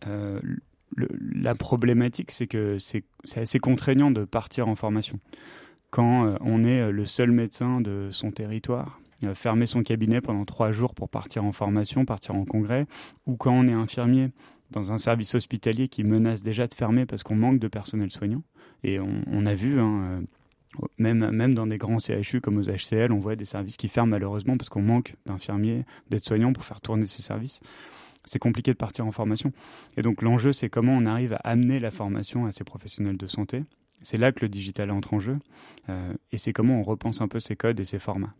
Euh, 0.07 0.39
la 0.97 1.55
problématique, 1.55 2.31
c'est 2.31 2.47
que 2.47 2.77
c'est 2.79 3.03
assez 3.35 3.59
contraignant 3.59 4.11
de 4.11 4.25
partir 4.25 4.67
en 4.67 4.75
formation. 4.75 5.19
Quand 5.91 6.25
euh, 6.25 6.37
on 6.41 6.63
est 6.63 6.91
le 6.91 7.05
seul 7.05 7.31
médecin 7.31 7.81
de 7.81 8.09
son 8.11 8.31
territoire, 8.31 8.99
euh, 9.23 9.35
fermer 9.35 9.65
son 9.65 9.83
cabinet 9.83 10.21
pendant 10.21 10.45
trois 10.45 10.71
jours 10.71 10.93
pour 10.93 11.09
partir 11.09 11.43
en 11.43 11.51
formation, 11.51 12.05
partir 12.05 12.35
en 12.35 12.45
congrès, 12.45 12.85
ou 13.25 13.35
quand 13.35 13.51
on 13.51 13.67
est 13.67 13.73
infirmier 13.73 14.29
dans 14.71 14.91
un 14.91 14.97
service 14.97 15.35
hospitalier 15.35 15.87
qui 15.87 16.03
menace 16.03 16.41
déjà 16.41 16.67
de 16.67 16.73
fermer 16.73 17.05
parce 17.05 17.23
qu'on 17.23 17.35
manque 17.35 17.59
de 17.59 17.67
personnel 17.67 18.11
soignant. 18.11 18.43
Et 18.83 18.99
on, 18.99 19.45
a 19.45 19.53
vu, 19.53 19.79
hein, 19.79 20.01
euh, 20.03 20.85
même, 20.97 21.31
même 21.31 21.53
dans 21.53 21.67
des 21.67 21.77
grands 21.77 21.97
CHU 21.99 22.39
comme 22.41 22.57
aux 22.57 22.69
HCL, 22.69 23.11
on 23.11 23.19
voit 23.19 23.35
des 23.35 23.45
services 23.45 23.77
qui 23.77 23.87
ferment 23.87 24.11
malheureusement 24.11 24.57
parce 24.57 24.69
qu'on 24.69 24.81
manque 24.81 25.15
d'infirmiers, 25.25 25.85
d'aides-soignants 26.09 26.53
pour 26.53 26.63
faire 26.63 26.81
tourner 26.81 27.05
ces 27.05 27.21
services. 27.21 27.59
C'est 28.25 28.39
compliqué 28.39 28.71
de 28.71 28.77
partir 28.77 29.05
en 29.05 29.11
formation. 29.11 29.51
Et 29.97 30.01
donc 30.01 30.21
l'enjeu, 30.21 30.51
c'est 30.51 30.69
comment 30.69 30.93
on 30.93 31.05
arrive 31.05 31.33
à 31.33 31.37
amener 31.37 31.79
la 31.79 31.91
formation 31.91 32.45
à 32.45 32.51
ces 32.51 32.63
professionnels 32.63 33.17
de 33.17 33.27
santé. 33.27 33.63
C'est 34.01 34.17
là 34.17 34.31
que 34.31 34.41
le 34.41 34.49
digital 34.49 34.91
entre 34.91 35.13
en 35.13 35.19
jeu. 35.19 35.39
Euh, 35.89 36.13
et 36.31 36.37
c'est 36.37 36.53
comment 36.53 36.79
on 36.79 36.83
repense 36.83 37.21
un 37.21 37.27
peu 37.27 37.39
ces 37.39 37.55
codes 37.55 37.79
et 37.79 37.85
ces 37.85 37.99
formats. 37.99 38.33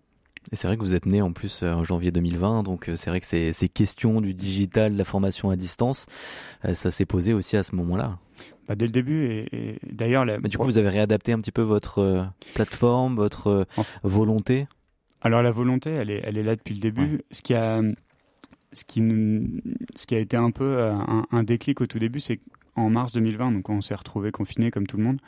C'est 0.51 0.68
vrai 0.68 0.77
que 0.77 0.81
vous 0.81 0.95
êtes 0.95 1.06
né 1.06 1.21
en 1.21 1.31
plus 1.31 1.63
euh, 1.63 1.74
en 1.74 1.83
janvier 1.83 2.12
2020, 2.12 2.63
donc 2.63 2.89
euh, 2.89 2.95
c'est 2.95 3.09
vrai 3.09 3.19
que 3.19 3.25
ces, 3.25 3.53
ces 3.53 3.69
questions 3.69 4.21
du 4.21 4.33
digital, 4.33 4.94
de 4.94 4.97
la 4.97 5.06
formation 5.06 5.50
à 5.50 5.56
distance, 5.56 6.07
euh, 6.65 6.74
ça 6.74 6.91
s'est 6.91 7.06
posé 7.06 7.33
aussi 7.33 7.56
à 7.57 7.63
ce 7.63 7.75
moment-là. 7.75 8.18
Bah, 8.68 8.75
dès 8.75 8.86
le 8.86 8.91
début, 8.91 9.25
et, 9.25 9.80
d'ailleurs... 9.91 10.25
Bah, 10.25 10.47
du 10.47 10.57
coup, 10.57 10.65
vous 10.65 10.77
avez 10.77 10.89
réadapté 10.89 11.33
un 11.33 11.39
petit 11.39 11.51
peu 11.51 11.62
votre 11.62 12.27
plateforme, 12.56 13.15
votre 13.15 13.68
volonté? 14.03 14.68
Alors 15.21 15.41
la 15.41 15.51
volonté, 15.51 15.91
elle 15.91 16.09
est, 16.09 16.21
elle 16.24 16.38
est 16.38 16.44
là 16.44 16.56
depuis 16.56 16.74
le 16.74 16.80
début. 16.80 17.21
Ce 17.31 17.42
qui 17.42 17.53
a... 17.53 17.81
Ce 18.71 18.85
qui, 18.85 19.01
ce 19.95 20.06
qui 20.06 20.13
a 20.13 20.19
été 20.19 20.38
un 20.38 20.51
peu 20.51 20.83
un, 20.83 21.25
un 21.31 21.44
déclic 21.44 21.81
au 21.81 21.88
tout 21.88 21.97
début, 21.97 22.19
c'est 22.19 22.39
qu'en 22.75 22.92
mars 22.92 23.13
2020, 23.13 23.51
donc 23.53 23.68
on 23.68 23.81
s'est 23.81 23.95
retrouvé 23.95 24.31
confiné 24.31 24.69
comme 24.69 24.85
tout 24.85 24.97
le 24.97 25.03
monde, 25.03 25.19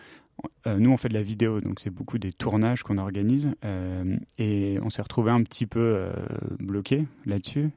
nous, 0.66 0.92
on 0.92 0.98
fait 0.98 1.10
de 1.10 1.14
la 1.14 1.22
vidéo, 1.22 1.60
donc 1.62 1.80
c'est 1.80 1.90
beaucoup 1.90 2.18
des 2.18 2.34
tournages 2.34 2.84
qu'on 2.84 2.98
organise. 2.98 3.52
Euh, 3.66 4.18
et 4.38 4.78
on 4.84 4.90
s'est 4.90 5.02
retrouvé 5.02 5.32
un 5.32 5.42
petit 5.44 5.66
peu 5.66 5.80
euh, 5.80 6.14
bloqué 6.60 7.08
là-dessus. 7.26 7.70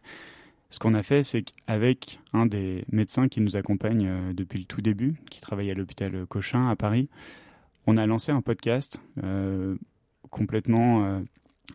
Ce 0.70 0.78
qu'on 0.78 0.92
a 0.94 1.02
fait, 1.02 1.22
c'est 1.22 1.42
qu'avec 1.42 2.20
un 2.32 2.46
des 2.46 2.84
médecins 2.90 3.28
qui 3.28 3.40
nous 3.40 3.56
accompagne 3.56 4.34
depuis 4.34 4.58
le 4.58 4.64
tout 4.64 4.82
début, 4.82 5.14
qui 5.30 5.40
travaille 5.40 5.70
à 5.70 5.74
l'hôpital 5.74 6.26
Cochin 6.26 6.68
à 6.68 6.74
Paris, 6.74 7.08
on 7.86 7.96
a 7.96 8.06
lancé 8.06 8.32
un 8.32 8.40
podcast 8.40 8.98
complètement 10.30 11.22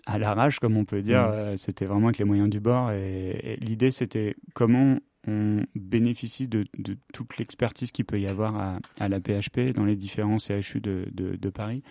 à 0.06 0.20
l'arrache, 0.20 0.60
comme 0.60 0.76
on 0.76 0.84
peut 0.84 1.02
dire. 1.02 1.30
Mmh. 1.30 1.56
C'était 1.56 1.86
vraiment 1.86 2.08
avec 2.08 2.18
les 2.18 2.26
moyens 2.26 2.50
du 2.50 2.60
bord. 2.60 2.92
et 2.92 3.58
l'idée, 3.62 3.90
c'était 3.90 4.36
comment 4.54 4.98
on 5.28 5.64
bénéficie 5.76 6.48
de, 6.48 6.66
toute 7.14 7.38
l'expertise 7.38 7.92
qu'il 7.92 8.06
peut 8.06 8.20
y 8.20 8.28
avoir 8.28 8.80
à, 9.00 9.10
la 9.10 9.20
PHP 9.20 9.74
dans 9.74 9.86
les 9.86 9.96
différents 9.96 10.38
CHU 10.40 10.80
de, 10.82 11.50
Paris, 11.50 11.84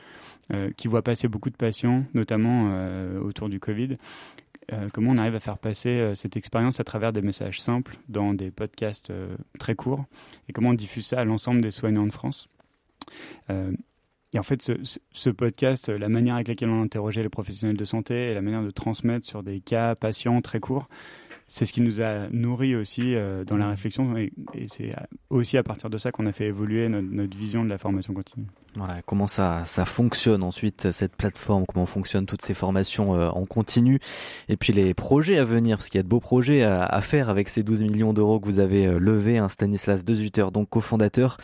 euh, 0.52 0.70
qui 0.76 0.88
voient 0.88 1.02
passer 1.02 1.28
beaucoup 1.28 1.50
de 1.50 1.56
patients, 1.56 2.04
notamment 2.14 2.70
euh, 2.70 3.20
autour 3.20 3.48
du 3.48 3.60
Covid. 3.60 3.96
Euh, 4.72 4.88
comment 4.92 5.12
on 5.12 5.16
arrive 5.16 5.34
à 5.34 5.40
faire 5.40 5.58
passer 5.58 6.12
cette 6.14 6.36
expérience 6.36 6.80
à 6.80 6.84
travers 6.84 7.12
des 7.12 7.22
messages 7.22 7.60
simples 7.60 7.96
dans 8.08 8.34
des 8.34 8.50
podcasts 8.50 9.12
très 9.58 9.74
courts 9.74 10.04
et 10.48 10.52
comment 10.52 10.70
on 10.70 10.74
diffuse 10.74 11.06
ça 11.06 11.20
à 11.20 11.24
l'ensemble 11.24 11.62
des 11.62 11.70
soignants 11.70 12.06
de 12.06 12.12
France? 12.12 12.48
et 14.34 14.38
en 14.38 14.42
fait, 14.42 14.60
ce, 14.60 14.72
ce, 15.10 15.30
podcast, 15.30 15.88
la 15.88 16.10
manière 16.10 16.34
avec 16.34 16.48
laquelle 16.48 16.68
on 16.68 16.82
interrogeait 16.82 17.22
les 17.22 17.30
professionnels 17.30 17.78
de 17.78 17.84
santé 17.86 18.30
et 18.30 18.34
la 18.34 18.42
manière 18.42 18.62
de 18.62 18.70
transmettre 18.70 19.26
sur 19.26 19.42
des 19.42 19.60
cas 19.60 19.94
patients 19.94 20.42
très 20.42 20.60
courts, 20.60 20.88
c'est 21.50 21.64
ce 21.64 21.72
qui 21.72 21.80
nous 21.80 22.02
a 22.02 22.28
nourri 22.30 22.76
aussi 22.76 23.14
euh, 23.14 23.42
dans 23.42 23.56
la 23.56 23.70
réflexion 23.70 24.16
et, 24.18 24.32
c'est 24.66 24.92
aussi 25.30 25.56
à 25.56 25.62
partir 25.62 25.88
de 25.88 25.96
ça 25.96 26.12
qu'on 26.12 26.26
a 26.26 26.32
fait 26.32 26.46
évoluer 26.46 26.88
notre, 26.88 27.36
vision 27.36 27.64
de 27.64 27.70
la 27.70 27.78
formation 27.78 28.12
continue. 28.12 28.46
Voilà, 28.76 29.00
comment 29.02 29.26
ça, 29.26 29.64
ça 29.64 29.86
fonctionne 29.86 30.42
ensuite 30.42 30.90
cette 30.92 31.16
plateforme, 31.16 31.64
comment 31.66 31.86
fonctionnent 31.86 32.26
toutes 32.26 32.42
ces 32.42 32.52
formations 32.52 33.14
euh, 33.14 33.30
en 33.30 33.46
continu 33.46 33.98
et 34.48 34.56
puis 34.56 34.74
les 34.74 34.92
projets 34.92 35.38
à 35.38 35.44
venir, 35.44 35.78
parce 35.78 35.88
qu'il 35.88 35.98
y 35.98 36.00
a 36.00 36.02
de 36.02 36.08
beaux 36.08 36.20
projets 36.20 36.62
à, 36.62 37.00
faire 37.00 37.30
avec 37.30 37.48
ces 37.48 37.62
12 37.62 37.82
millions 37.84 38.12
d'euros 38.12 38.40
que 38.40 38.44
vous 38.44 38.60
avez 38.60 38.86
euh, 38.86 38.98
levés. 38.98 39.38
Hein, 39.38 39.48
Stanislas 39.48 40.04
Dezuter, 40.04 40.50
donc 40.52 40.68
cofondateur 40.68 41.38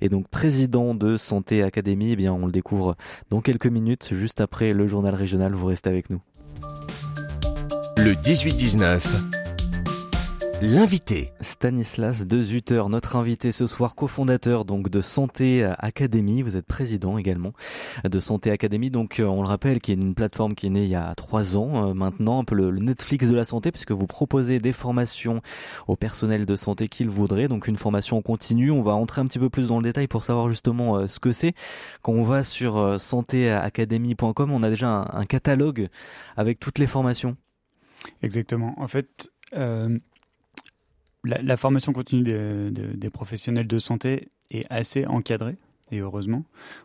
et 0.00 0.08
donc 0.08 0.28
président 0.28 0.94
de 0.94 1.16
Santé 1.16 1.64
Académie, 1.64 2.12
eh 2.12 2.16
bien 2.16 2.32
on 2.32 2.46
le 2.46 2.52
découvre 2.52 2.96
dans 3.30 3.40
quelques 3.40 3.66
minutes, 3.66 4.10
juste 4.14 4.40
après 4.40 4.72
le 4.72 4.86
journal 4.86 5.14
régional. 5.14 5.54
Vous 5.54 5.66
restez 5.66 5.90
avec 5.90 6.08
nous. 6.08 6.20
Le 7.96 8.14
18-19 8.14 9.39
L'invité. 10.62 11.32
Stanislas 11.40 12.26
De 12.26 12.42
Zutter, 12.42 12.82
notre 12.90 13.16
invité 13.16 13.50
ce 13.50 13.66
soir, 13.66 13.94
cofondateur 13.94 14.66
donc 14.66 14.90
de 14.90 15.00
Santé 15.00 15.64
Académie. 15.78 16.42
Vous 16.42 16.54
êtes 16.54 16.66
président 16.66 17.16
également 17.16 17.54
de 18.04 18.20
Santé 18.20 18.50
Académie. 18.50 18.90
Donc, 18.90 19.20
euh, 19.20 19.24
on 19.24 19.40
le 19.40 19.48
rappelle, 19.48 19.80
qui 19.80 19.90
est 19.90 19.94
une 19.94 20.14
plateforme 20.14 20.54
qui 20.54 20.66
est 20.66 20.70
née 20.70 20.84
il 20.84 20.90
y 20.90 20.94
a 20.94 21.14
trois 21.14 21.56
ans 21.56 21.88
euh, 21.88 21.94
maintenant, 21.94 22.40
un 22.40 22.44
peu 22.44 22.54
le, 22.54 22.70
Netflix 22.72 23.28
de 23.28 23.34
la 23.34 23.46
santé, 23.46 23.72
puisque 23.72 23.92
vous 23.92 24.06
proposez 24.06 24.58
des 24.58 24.72
formations 24.72 25.40
au 25.88 25.96
personnel 25.96 26.44
de 26.44 26.56
santé 26.56 26.88
qu'il 26.88 27.08
voudrait. 27.08 27.48
Donc, 27.48 27.66
une 27.66 27.78
formation 27.78 28.20
continue. 28.20 28.70
On 28.70 28.82
va 28.82 28.92
entrer 28.92 29.22
un 29.22 29.26
petit 29.26 29.38
peu 29.38 29.48
plus 29.48 29.68
dans 29.68 29.78
le 29.78 29.84
détail 29.84 30.08
pour 30.08 30.24
savoir 30.24 30.50
justement 30.50 30.96
euh, 30.96 31.06
ce 31.06 31.20
que 31.20 31.32
c'est. 31.32 31.54
Quand 32.02 32.12
on 32.12 32.24
va 32.24 32.44
sur 32.44 33.00
santéacadémie.com, 33.00 34.52
on 34.52 34.62
a 34.62 34.68
déjà 34.68 35.08
un, 35.10 35.24
catalogue 35.24 35.88
avec 36.36 36.60
toutes 36.60 36.78
les 36.78 36.86
formations. 36.86 37.38
Exactement. 38.22 38.74
En 38.76 38.88
fait, 38.88 39.30
la, 41.24 41.56
formation 41.56 41.92
continue 41.92 42.22
des, 42.22 43.10
professionnels 43.10 43.66
de 43.66 43.78
santé 43.78 44.28
est 44.50 44.64
assez 44.70 45.06
encadrée. 45.06 45.56
Et 45.92 45.98
heureusement, 45.98 46.44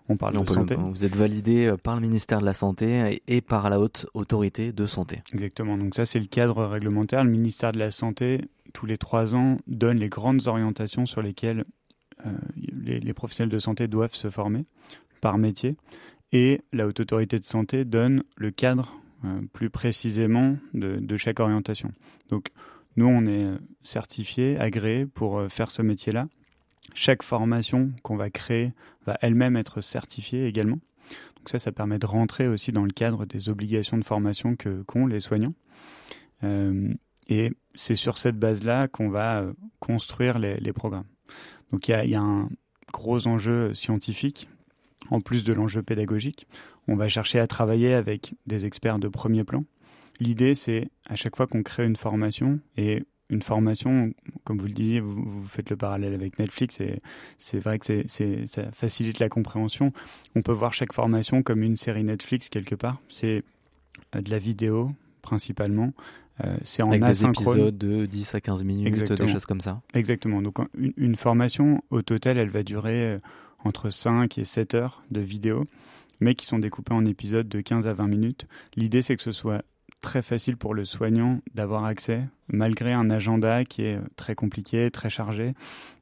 on 0.09 0.17
parle 0.17 0.41
de 0.43 0.49
santé. 0.49 0.75
vous 0.75 1.05
êtes 1.05 1.15
validé 1.15 1.67
euh, 1.67 1.77
par 1.77 1.93
le 1.93 2.01
ministère 2.01 2.39
de 2.39 2.45
la 2.45 2.55
Santé 2.55 3.21
et, 3.27 3.41
par 3.41 3.69
la 3.69 3.79
haute 3.79 4.07
autorité 4.15 4.73
de 4.73 4.85
santé. 4.87 5.21
Exactement. 5.31 5.77
Donc 5.77 5.93
ça, 5.93 6.05
c'est 6.05 6.17
le 6.17 6.25
cadre 6.25 6.65
réglementaire. 6.65 7.23
Le 7.23 7.29
ministère 7.29 7.71
de 7.71 7.77
la 7.77 7.91
Santé, 7.91 8.41
tous 8.73 8.87
les 8.87 8.97
trois 8.97 9.35
ans, 9.35 9.59
donne 9.67 9.97
les 9.97 10.09
grandes 10.09 10.47
orientations 10.47 11.05
sur 11.05 11.21
lesquelles 11.21 11.65
euh, 12.25 12.31
les, 12.83 13.13
professionnels 13.13 13.51
de 13.51 13.59
santé 13.59 13.87
doivent 13.87 14.15
se 14.15 14.31
former 14.31 14.65
par 15.21 15.37
métier. 15.37 15.75
Et 16.31 16.61
la 16.73 16.87
haute 16.87 16.99
autorité 16.99 17.37
de 17.37 17.45
santé 17.45 17.85
donne 17.85 18.23
le 18.37 18.49
cadre 18.49 18.95
euh, 19.23 19.41
plus 19.53 19.69
précisément 19.69 20.57
de, 20.73 20.97
de 20.99 21.17
chaque 21.17 21.39
orientation. 21.39 21.91
Donc 22.29 22.49
nous, 22.95 23.07
on 23.07 23.25
est 23.25 23.47
certifié, 23.83 24.57
agréé 24.57 25.05
pour 25.05 25.39
euh, 25.39 25.49
faire 25.49 25.71
ce 25.71 25.81
métier-là. 25.81 26.27
Chaque 26.93 27.23
formation 27.23 27.91
qu'on 28.03 28.15
va 28.15 28.29
créer 28.29 28.73
va 29.05 29.17
elle-même 29.21 29.57
être 29.57 29.81
certifiée 29.81 30.45
également. 30.45 30.79
ça, 31.45 31.59
ça 31.59 31.71
permet 31.71 31.99
de 31.99 32.05
rentrer 32.05 32.47
aussi 32.47 32.71
dans 32.71 32.83
le 32.83 32.91
cadre 32.91 33.25
des 33.25 33.49
obligations 33.49 33.97
de 33.97 34.03
formation 34.03 34.55
que 34.55 34.83
qu'ont 34.83 35.07
les 35.07 35.19
soignants. 35.19 35.53
et 37.27 37.51
c'est 37.73 37.95
sur 37.95 38.17
cette 38.17 38.37
base-là 38.37 38.87
qu'on 38.87 39.09
va 39.09 39.45
construire 39.79 40.37
les, 40.39 40.73
programmes. 40.73 41.07
Donc 41.71 41.87
il 41.87 42.09
y 42.09 42.15
a, 42.15 42.21
un 42.21 42.49
gros 42.93 43.27
enjeu 43.27 43.73
scientifique, 43.73 44.47
en 45.09 45.21
plus 45.21 45.43
de 45.43 45.53
l'enjeu 45.53 45.81
pédagogique. 45.81 46.47
On 46.87 46.95
va 46.95 47.09
chercher 47.09 47.39
à 47.39 47.47
travailler 47.47 47.93
avec 47.93 48.35
des 48.45 48.65
experts 48.65 48.99
de 48.99 49.07
premier 49.07 49.43
plan. 49.43 49.63
L'idée, 50.19 50.55
c'est 50.55 50.89
à 51.09 51.15
chaque 51.15 51.35
fois 51.35 51.47
qu'on 51.47 51.63
crée 51.63 51.85
une 51.85 51.95
formation, 51.95 52.59
et 52.77 53.03
une 53.29 53.41
formation, 53.41 54.13
comme 54.43 54.57
vous 54.57 54.67
le 54.67 54.73
disiez, 54.73 54.99
vous, 54.99 55.21
vous 55.23 55.47
faites 55.47 55.69
le 55.69 55.75
parallèle 55.75 56.13
avec 56.13 56.37
Netflix, 56.39 56.79
et 56.79 57.01
c'est 57.37 57.59
vrai 57.59 57.79
que 57.79 57.85
c'est, 58.07 58.45
ça 58.45 58.71
facilite 58.71 59.19
la 59.19 59.29
compréhension. 59.29 59.91
On 60.35 60.41
peut 60.41 60.51
voir 60.51 60.73
chaque 60.73 60.93
formation 60.93 61.41
comme 61.43 61.63
une 61.63 61.75
série 61.75 62.03
Netflix 62.03 62.49
quelque 62.49 62.75
part. 62.75 63.01
C'est 63.09 63.43
euh, 64.15 64.21
de 64.21 64.29
la 64.29 64.37
vidéo 64.37 64.91
principalement. 65.21 65.93
Euh, 66.43 66.57
c'est 66.63 66.83
en 66.83 66.89
Avec 66.89 67.03
des 67.03 67.25
épisodes 67.25 67.77
de 67.77 68.05
10 68.05 68.35
à 68.35 68.41
15 68.41 68.63
minutes, 68.63 68.87
Exactement. 68.87 69.25
des 69.25 69.33
choses 69.33 69.45
comme 69.45 69.61
ça. 69.61 69.81
Exactement. 69.93 70.41
Donc 70.41 70.57
une, 70.77 70.93
une, 70.97 71.15
formation, 71.15 71.81
au 71.89 72.01
total, 72.01 72.37
elle 72.37 72.49
va 72.49 72.61
durer 72.61 73.05
euh, 73.05 73.19
entre 73.63 73.89
5 73.89 74.37
et 74.37 74.43
7 74.43 74.75
heures 74.75 75.03
de 75.11 75.21
vidéo, 75.21 75.65
mais 76.19 76.35
qui 76.35 76.45
sont 76.45 76.59
découpées 76.59 76.93
en 76.93 77.05
épisodes 77.05 77.47
de 77.47 77.61
15 77.61 77.87
à 77.87 77.93
20 77.93 78.07
minutes. 78.07 78.47
L'idée, 78.75 79.01
c'est 79.01 79.15
que 79.15 79.21
ce 79.21 79.31
soit 79.31 79.63
très 80.01 80.21
facile 80.21 80.55
pour 80.55 80.73
le 80.73 80.85
soignant 80.85 81.39
d'avoir 81.55 81.85
accès, 81.85 82.27
malgré 82.47 82.93
un 82.93 83.09
agenda 83.09 83.63
qui 83.63 83.83
est 83.83 83.99
très 84.15 84.35
compliqué, 84.35 84.91
très 84.91 85.09
chargé, 85.09 85.53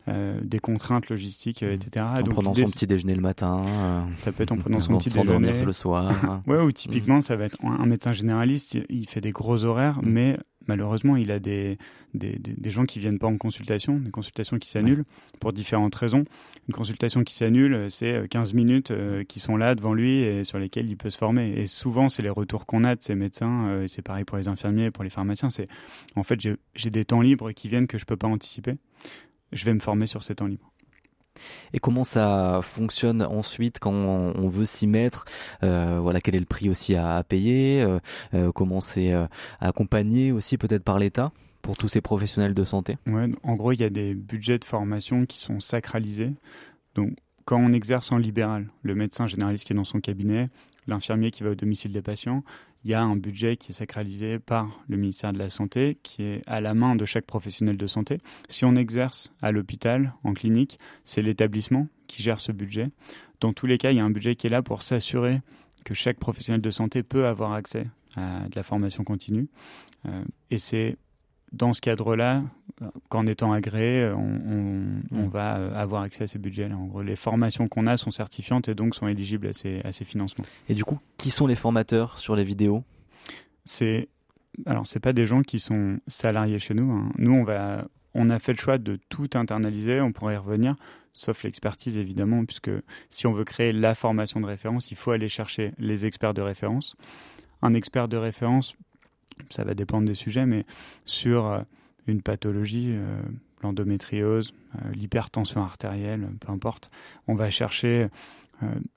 euh, 0.09 0.41
des 0.43 0.59
contraintes 0.59 1.07
logistiques, 1.09 1.63
euh, 1.63 1.73
etc. 1.73 2.05
En 2.19 2.23
prenant 2.25 2.53
son 2.53 2.65
petit 2.65 2.85
déjeuner 2.85 3.15
le 3.15 3.21
matin. 3.21 3.63
Euh, 3.65 4.01
ça 4.17 4.33
peut 4.33 4.43
être 4.43 4.51
en 4.51 4.57
prenant 4.57 4.81
son 4.81 4.97
petit 4.97 5.09
déjeuner. 5.09 5.63
le 5.63 5.71
soir. 5.71 6.11
ouais, 6.47 6.59
ou 6.59 6.71
typiquement, 6.73 7.21
ça 7.21 7.37
va 7.37 7.45
être 7.45 7.63
un 7.63 7.85
médecin 7.85 8.11
généraliste, 8.11 8.77
il 8.89 9.07
fait 9.07 9.21
des 9.21 9.31
gros 9.31 9.63
horaires, 9.63 10.01
mm. 10.03 10.09
mais 10.09 10.37
malheureusement, 10.67 11.15
il 11.15 11.31
a 11.31 11.39
des, 11.39 11.77
des, 12.13 12.37
des, 12.39 12.69
gens 12.69 12.85
qui 12.85 12.99
viennent 12.99 13.19
pas 13.19 13.27
en 13.27 13.37
consultation, 13.37 13.97
des 13.97 14.11
consultations 14.11 14.59
qui 14.59 14.69
s'annulent 14.69 15.05
pour 15.39 15.53
différentes 15.53 15.95
raisons. 15.95 16.25
Une 16.67 16.73
consultation 16.73 17.23
qui 17.23 17.33
s'annule, 17.33 17.89
c'est 17.89 18.27
15 18.29 18.53
minutes 18.53 18.91
euh, 18.91 19.23
qui 19.23 19.39
sont 19.39 19.57
là 19.57 19.75
devant 19.75 19.93
lui 19.93 20.19
et 20.19 20.43
sur 20.43 20.59
lesquelles 20.59 20.89
il 20.89 20.97
peut 20.97 21.09
se 21.09 21.17
former. 21.17 21.53
Et 21.57 21.67
souvent, 21.67 22.09
c'est 22.09 22.21
les 22.21 22.29
retours 22.29 22.65
qu'on 22.65 22.83
a 22.83 22.95
de 22.95 23.01
ces 23.01 23.15
médecins, 23.15 23.67
euh, 23.67 23.83
et 23.83 23.87
c'est 23.87 24.01
pareil 24.01 24.23
pour 24.25 24.37
les 24.37 24.47
infirmiers 24.47 24.85
et 24.85 24.91
pour 24.91 25.03
les 25.03 25.09
pharmaciens, 25.09 25.49
c'est 25.49 25.67
en 26.15 26.23
fait, 26.23 26.39
j'ai 26.75 26.89
des 26.89 27.05
temps 27.05 27.21
libres 27.21 27.51
qui 27.51 27.67
viennent 27.67 27.87
que 27.87 27.97
je 27.97 28.05
peux 28.05 28.17
pas 28.17 28.27
anticiper. 28.27 28.73
Je 29.51 29.65
vais 29.65 29.73
me 29.73 29.79
former 29.79 30.07
sur 30.07 30.23
ces 30.23 30.35
temps 30.35 30.47
libres. 30.47 30.72
Et 31.73 31.79
comment 31.79 32.03
ça 32.03 32.59
fonctionne 32.61 33.23
ensuite 33.23 33.79
quand 33.79 33.91
on 33.91 34.47
veut 34.47 34.65
s'y 34.65 34.87
mettre 34.87 35.25
euh, 35.63 35.99
Voilà, 36.01 36.21
quel 36.21 36.35
est 36.35 36.39
le 36.39 36.45
prix 36.45 36.69
aussi 36.69 36.95
à, 36.95 37.23
payer 37.23 37.81
euh, 37.81 37.99
euh, 38.33 38.51
Comment 38.51 38.81
c'est 38.81 39.13
accompagné 39.59 40.31
aussi 40.31 40.57
peut-être 40.57 40.83
par 40.83 40.99
l'État 40.99 41.31
pour 41.61 41.77
tous 41.77 41.87
ces 41.87 42.01
professionnels 42.01 42.53
de 42.53 42.63
santé? 42.63 42.97
En 43.43 43.55
gros, 43.55 43.71
il 43.71 43.79
y 43.79 43.83
a 43.83 43.89
des 43.89 44.13
budgets 44.13 44.59
de 44.59 44.65
formation 44.65 45.25
qui 45.25 45.39
sont 45.39 45.59
sacralisés. 45.59 46.33
Donc, 46.95 47.15
quand 47.45 47.57
on 47.57 47.73
exerce 47.73 48.11
en 48.11 48.17
libéral, 48.17 48.69
le 48.83 48.95
médecin 48.95 49.27
généraliste 49.27 49.65
qui 49.65 49.73
est 49.73 49.75
dans 49.75 49.83
son 49.83 49.99
cabinet, 49.99 50.49
l'infirmier 50.87 51.31
qui 51.31 51.43
va 51.43 51.51
au 51.51 51.55
domicile 51.55 51.91
des 51.91 52.01
patients, 52.01 52.43
il 52.83 52.91
y 52.91 52.93
a 52.93 53.01
un 53.01 53.15
budget 53.15 53.57
qui 53.57 53.71
est 53.71 53.75
sacralisé 53.75 54.39
par 54.39 54.83
le 54.87 54.97
ministère 54.97 55.31
de 55.31 55.39
la 55.39 55.49
Santé, 55.49 55.97
qui 56.03 56.23
est 56.23 56.41
à 56.47 56.59
la 56.59 56.73
main 56.73 56.95
de 56.95 57.05
chaque 57.05 57.25
professionnel 57.25 57.77
de 57.77 57.87
santé. 57.87 58.17
Si 58.49 58.65
on 58.65 58.75
exerce 58.75 59.33
à 59.41 59.51
l'hôpital, 59.51 60.13
en 60.23 60.33
clinique, 60.33 60.79
c'est 61.03 61.21
l'établissement 61.21 61.87
qui 62.07 62.21
gère 62.21 62.39
ce 62.39 62.51
budget. 62.51 62.89
Dans 63.39 63.53
tous 63.53 63.65
les 63.65 63.77
cas, 63.77 63.91
il 63.91 63.97
y 63.97 63.99
a 64.01 64.05
un 64.05 64.09
budget 64.09 64.35
qui 64.35 64.47
est 64.47 64.49
là 64.49 64.61
pour 64.61 64.81
s'assurer 64.81 65.41
que 65.85 65.93
chaque 65.93 66.17
professionnel 66.17 66.61
de 66.61 66.69
santé 66.71 67.03
peut 67.03 67.27
avoir 67.27 67.53
accès 67.53 67.87
à 68.15 68.47
de 68.47 68.55
la 68.55 68.63
formation 68.63 69.03
continue. 69.03 69.47
Euh, 70.05 70.23
et 70.51 70.57
c'est 70.57 70.97
dans 71.51 71.73
ce 71.73 71.81
cadre-là, 71.81 72.43
qu'en 73.09 73.25
étant 73.27 73.53
agréé, 73.53 74.11
on, 74.15 74.25
mm. 75.11 75.27
va 75.27 75.53
avoir 75.77 76.03
accès 76.03 76.23
à 76.23 76.27
ces 76.27 76.39
budgets-là. 76.39 76.75
En 76.75 76.85
gros, 76.85 77.01
les 77.01 77.15
formations 77.15 77.67
qu'on 77.67 77.87
a 77.87 77.97
sont 77.97 78.11
certifiantes 78.11 78.67
et 78.67 78.75
donc 78.75 78.95
sont 78.95 79.07
éligibles 79.07 79.47
à 79.47 79.53
ces, 79.53 79.81
à 79.83 79.91
ces 79.91 80.05
financements. 80.05 80.45
Et 80.69 80.73
du 80.73 80.83
coup, 80.83 80.99
qui 81.17 81.31
sont 81.31 81.47
les 81.47 81.55
formateurs 81.55 82.17
sur 82.17 82.35
les 82.35 82.43
vidéos? 82.43 82.83
C'est 83.65 84.09
alors 84.67 84.85
c'est 84.85 84.99
pas 84.99 85.13
des 85.13 85.25
gens 85.25 85.41
qui 85.41 85.59
sont 85.59 85.99
salariés 86.07 86.59
chez 86.59 86.73
nous. 86.73 86.91
Hein. 86.91 87.11
Nous, 87.17 87.31
on 87.31 87.43
va, 87.43 87.87
on 88.13 88.29
a 88.29 88.37
fait 88.37 88.53
le 88.53 88.59
choix 88.59 88.77
de 88.77 88.99
tout 89.09 89.29
internaliser. 89.33 89.99
On 90.01 90.11
pourrait 90.11 90.35
y 90.35 90.37
revenir, 90.37 90.75
sauf 91.13 91.43
l'expertise 91.43 91.97
évidemment, 91.97 92.45
puisque 92.45 92.71
si 93.09 93.25
on 93.25 93.33
veut 93.33 93.45
créer 93.45 93.71
la 93.71 93.95
formation 93.95 94.39
de 94.41 94.45
référence, 94.45 94.91
il 94.91 94.97
faut 94.97 95.11
aller 95.11 95.29
chercher 95.29 95.71
les 95.79 96.05
experts 96.05 96.33
de 96.33 96.41
référence. 96.41 96.95
Un 97.61 97.73
expert 97.73 98.07
de 98.07 98.17
référence 98.17 98.75
ça 99.49 99.63
va 99.63 99.73
dépendre 99.73 100.07
des 100.07 100.13
sujets, 100.13 100.45
mais 100.45 100.65
sur 101.05 101.47
euh, 101.47 101.61
une 102.07 102.21
pathologie, 102.21 102.89
euh, 102.91 103.21
l'endométriose, 103.61 104.53
euh, 104.75 104.91
l'hypertension 104.93 105.61
artérielle, 105.61 106.27
peu 106.39 106.51
importe, 106.51 106.89
on 107.27 107.35
va 107.35 107.49
chercher 107.49 108.07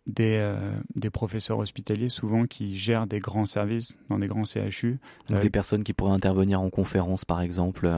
des, 0.07 0.55
des, 0.95 1.11
professeurs 1.11 1.59
hospitaliers 1.59 2.09
souvent 2.09 2.47
qui 2.47 2.77
gèrent 2.77 3.09
des 3.09 3.19
grands 3.19 3.47
services 3.47 3.97
dans 4.09 4.21
des 4.21 4.29
grands 4.29 4.45
CHU. 4.45 5.01
Donc 5.29 5.41
des 5.41 5.51
personnes 5.51 5.83
qui 5.83 5.93
pourraient 5.93 6.13
intervenir 6.13 6.61
en 6.61 6.71
conférence 6.71 7.25
par 7.25 7.41
exemple, 7.41 7.91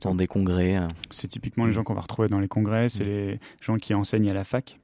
dans 0.00 0.14
des 0.14 0.28
congrès. 0.28 0.78
C'est 1.10 1.26
typiquement 1.26 1.64
les 1.64 1.72
mm. 1.72 1.74
gens 1.74 1.82
qu'on 1.82 1.94
va 1.94 2.02
retrouver 2.02 2.28
dans 2.28 2.38
les 2.38 2.46
congrès, 2.46 2.88
c'est 2.88 3.04
mm. 3.04 3.08
les 3.08 3.40
gens 3.60 3.76
qui 3.78 3.94
enseignent 3.94 4.30
à 4.30 4.34
la 4.34 4.44
fac. 4.44 4.78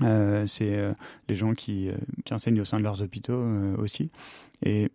c'est 0.00 0.92
les 1.30 1.34
gens 1.34 1.54
qui, 1.54 1.88
qui, 2.26 2.34
enseignent 2.34 2.60
au 2.60 2.66
sein 2.66 2.76
de 2.76 2.82
leurs 2.82 3.00
hôpitaux 3.00 3.42
aussi. 3.78 4.10
Et 4.62 4.90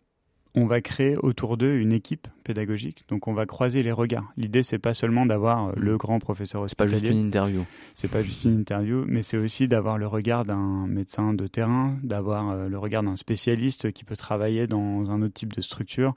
on 0.56 0.66
va 0.66 0.82
créer 0.82 1.18
autour 1.18 1.58
d'eux 1.58 1.76
une 1.76 1.92
équipe 1.92 2.28
pédagogique. 2.44 3.06
Donc 3.10 3.28
on 3.28 3.34
va 3.34 3.46
croiser 3.46 3.84
les 3.84 3.92
regards. 3.92 4.32
L'idée 4.38 4.64
c'est 4.64 4.80
pas 4.80 4.94
seulement 4.94 5.26
d'avoir 5.26 5.68
euh, 5.68 5.72
le 5.76 5.96
mm. 5.96 5.98
grand 5.98 6.20
professeur 6.20 6.62
hospitalier. 6.62 6.92
C'est 6.92 6.98
pas 6.98 7.06
juste 7.06 7.12
une 7.12 7.28
interview. 7.28 7.66
C'est 7.94 8.08
pas 8.12 8.24
juste 8.24 8.46
une 8.46 8.60
interview, 8.60 9.04
mais 9.08 9.22
c'est 9.22 9.38
aussi 9.38 9.68
d'avoir 9.68 9.98
le 9.98 10.08
regard 10.08 10.46
d'un 10.46 10.88
médecin 10.88 11.34
de 11.34 11.48
terrain, 11.48 11.98
d'avoir 12.04 12.52
euh, 12.52 12.68
le 12.70 12.78
regard 12.78 13.04
d'un 13.04 13.16
spécialiste 13.16 13.92
qui 13.92 14.04
peut 14.04 14.16
travailler 14.16 14.68
dans 14.68 15.12
un 15.12 15.22
autre 15.22 15.34
type 15.34 15.54
de 15.54 15.62
structure, 15.62 16.16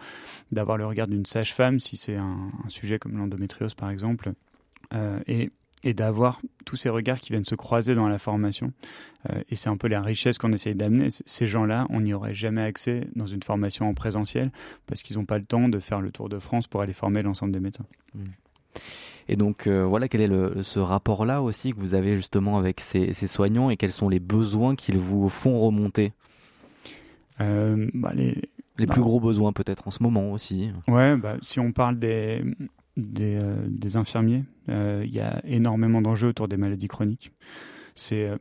d'avoir 0.52 0.78
le 0.78 0.86
regard 0.86 1.08
d'une 1.08 1.26
sage-femme 1.26 1.80
si 1.80 1.96
c'est 1.96 2.16
un, 2.16 2.50
sujet 2.68 2.98
comme 2.98 3.16
l'endométriose 3.16 3.74
par 3.74 3.90
exemple. 3.90 4.32
Euh, 4.94 5.18
et 5.26 5.50
et 5.84 5.94
d'avoir 5.94 6.40
tous 6.64 6.76
ces 6.76 6.88
regards 6.88 7.20
qui 7.20 7.32
viennent 7.32 7.44
se 7.44 7.54
croiser 7.54 7.94
dans 7.94 8.08
la 8.08 8.18
formation. 8.18 8.72
Euh, 9.30 9.40
et 9.48 9.54
c'est 9.54 9.68
un 9.68 9.76
peu 9.76 9.88
la 9.88 10.00
richesse 10.00 10.38
qu'on 10.38 10.52
essaye 10.52 10.74
d'amener. 10.74 11.08
Ces 11.10 11.46
gens-là, 11.46 11.86
on 11.90 12.00
n'y 12.00 12.14
aurait 12.14 12.34
jamais 12.34 12.62
accès 12.62 13.06
dans 13.14 13.26
une 13.26 13.42
formation 13.42 13.88
en 13.88 13.94
présentiel 13.94 14.50
parce 14.86 15.02
qu'ils 15.02 15.16
n'ont 15.16 15.24
pas 15.24 15.38
le 15.38 15.44
temps 15.44 15.68
de 15.68 15.78
faire 15.78 16.00
le 16.00 16.10
tour 16.10 16.28
de 16.28 16.38
France 16.38 16.66
pour 16.66 16.82
aller 16.82 16.92
former 16.92 17.22
l'ensemble 17.22 17.52
des 17.52 17.60
médecins. 17.60 17.86
Mmh. 18.14 18.24
Et 19.28 19.36
donc 19.36 19.66
euh, 19.66 19.84
voilà, 19.84 20.08
quel 20.08 20.22
est 20.22 20.26
le, 20.26 20.62
ce 20.62 20.78
rapport-là 20.78 21.42
aussi 21.42 21.72
que 21.72 21.78
vous 21.78 21.94
avez 21.94 22.16
justement 22.16 22.56
avec 22.56 22.80
ces, 22.80 23.12
ces 23.12 23.26
soignants 23.26 23.68
et 23.70 23.76
quels 23.76 23.92
sont 23.92 24.08
les 24.08 24.20
besoins 24.20 24.74
qu'ils 24.74 24.98
vous 24.98 25.28
font 25.28 25.60
remonter? 25.60 26.12
Euh, 27.40 27.88
bah 27.94 28.12
les, 28.14 28.42
les 28.78 28.86
plus 28.86 29.00
bah 29.00 29.06
gros 29.06 29.20
besoins 29.20 29.52
peut-être 29.52 29.86
en 29.86 29.90
ce 29.90 30.02
moment 30.02 30.32
aussi. 30.32 30.70
Ouais, 30.88 31.16
bah, 31.16 31.36
si 31.42 31.60
on 31.60 31.72
parle 31.72 31.98
des, 31.98 32.42
des, 32.98 33.38
euh, 33.42 33.66
des 33.68 33.96
infirmiers. 33.96 34.44
Euh, 34.68 35.02
il 35.06 35.14
y 35.14 35.20
a 35.20 35.40
énormément 35.46 36.02
d'enjeux 36.02 36.28
autour 36.28 36.48
des 36.48 36.56
maladies 36.56 36.88
chroniques. 36.88 37.32
C'est 37.94 38.28
euh, 38.28 38.36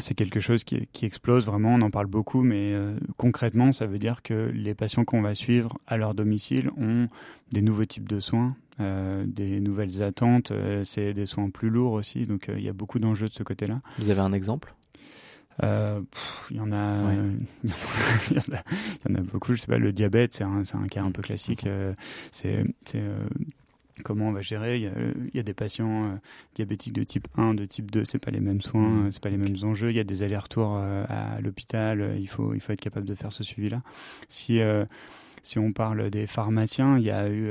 c'est 0.00 0.14
quelque 0.14 0.40
chose 0.40 0.64
qui, 0.64 0.88
qui, 0.92 1.06
explose 1.06 1.46
vraiment, 1.46 1.68
on 1.74 1.80
en 1.80 1.90
parle 1.90 2.08
beaucoup, 2.08 2.42
mais 2.42 2.74
concrètement, 3.16 3.70
ça 3.70 3.86
veut 3.86 4.00
dire 4.00 4.24
que 4.24 4.50
les 4.52 4.74
patients 4.74 5.04
qu'on 5.04 5.22
va 5.22 5.36
suivre 5.36 5.78
à 5.86 5.96
leur 5.96 6.14
domicile 6.16 6.68
ont 6.76 7.06
des 7.52 7.62
nouveaux 7.62 7.84
types 7.84 8.08
de 8.08 8.18
soins, 8.18 8.56
des 8.80 9.60
nouvelles 9.60 10.02
attentes, 10.02 10.52
c'est 10.82 11.14
des 11.14 11.26
soins 11.26 11.48
plus 11.48 11.70
lourds 11.70 11.92
aussi, 11.92 12.26
donc 12.26 12.50
il 12.52 12.64
y 12.64 12.68
a 12.68 12.72
beaucoup 12.72 12.98
d'enjeux 12.98 13.28
de 13.28 13.34
ce 13.34 13.44
côté-là. 13.44 13.82
Vous 14.00 14.10
avez 14.10 14.20
un 14.20 14.32
exemple? 14.32 14.74
Il 15.62 16.56
y 16.56 16.60
en 16.60 16.72
a, 16.72 17.12
il 17.62 17.70
y 18.36 19.12
en 19.12 19.14
a 19.14 19.20
beaucoup. 19.20 19.54
Je 19.54 19.60
sais 19.60 19.68
pas, 19.68 19.78
le 19.78 19.92
diabète, 19.92 20.34
c'est 20.34 20.42
un, 20.42 20.64
un, 20.74 20.88
cas 20.88 21.04
un 21.04 21.12
peu 21.12 21.22
classique. 21.22 21.68
c'est, 22.32 22.64
comment 24.02 24.28
on 24.28 24.32
va 24.32 24.40
gérer. 24.40 24.78
Il 24.78 25.30
y 25.34 25.38
a, 25.38 25.42
des 25.42 25.54
patients 25.54 26.04
euh, 26.04 26.16
diabétiques 26.54 26.92
de 26.92 27.04
type 27.04 27.28
1, 27.36 27.54
de 27.54 27.64
type 27.64 27.90
2, 27.90 28.04
c'est 28.04 28.18
pas 28.18 28.30
les 28.30 28.40
mêmes 28.40 28.60
soins, 28.60 28.88
mmh. 28.88 29.10
c'est 29.10 29.22
pas 29.22 29.30
les 29.30 29.36
mêmes 29.36 29.56
enjeux. 29.62 29.90
Il 29.90 29.96
y 29.96 30.00
a 30.00 30.04
des 30.04 30.22
allers-retours 30.22 30.76
euh, 30.76 31.04
à 31.08 31.40
l'hôpital. 31.40 32.16
Il 32.18 32.28
faut, 32.28 32.54
il 32.54 32.60
faut 32.60 32.72
être 32.72 32.80
capable 32.80 33.06
de 33.06 33.14
faire 33.14 33.32
ce 33.32 33.44
suivi-là. 33.44 33.82
Si 34.28 34.60
euh, 34.60 34.84
si 35.42 35.58
on 35.58 35.72
parle 35.72 36.08
des 36.08 36.26
pharmaciens, 36.26 36.98
il 36.98 37.04
y 37.04 37.10
a 37.10 37.28
eu 37.28 37.50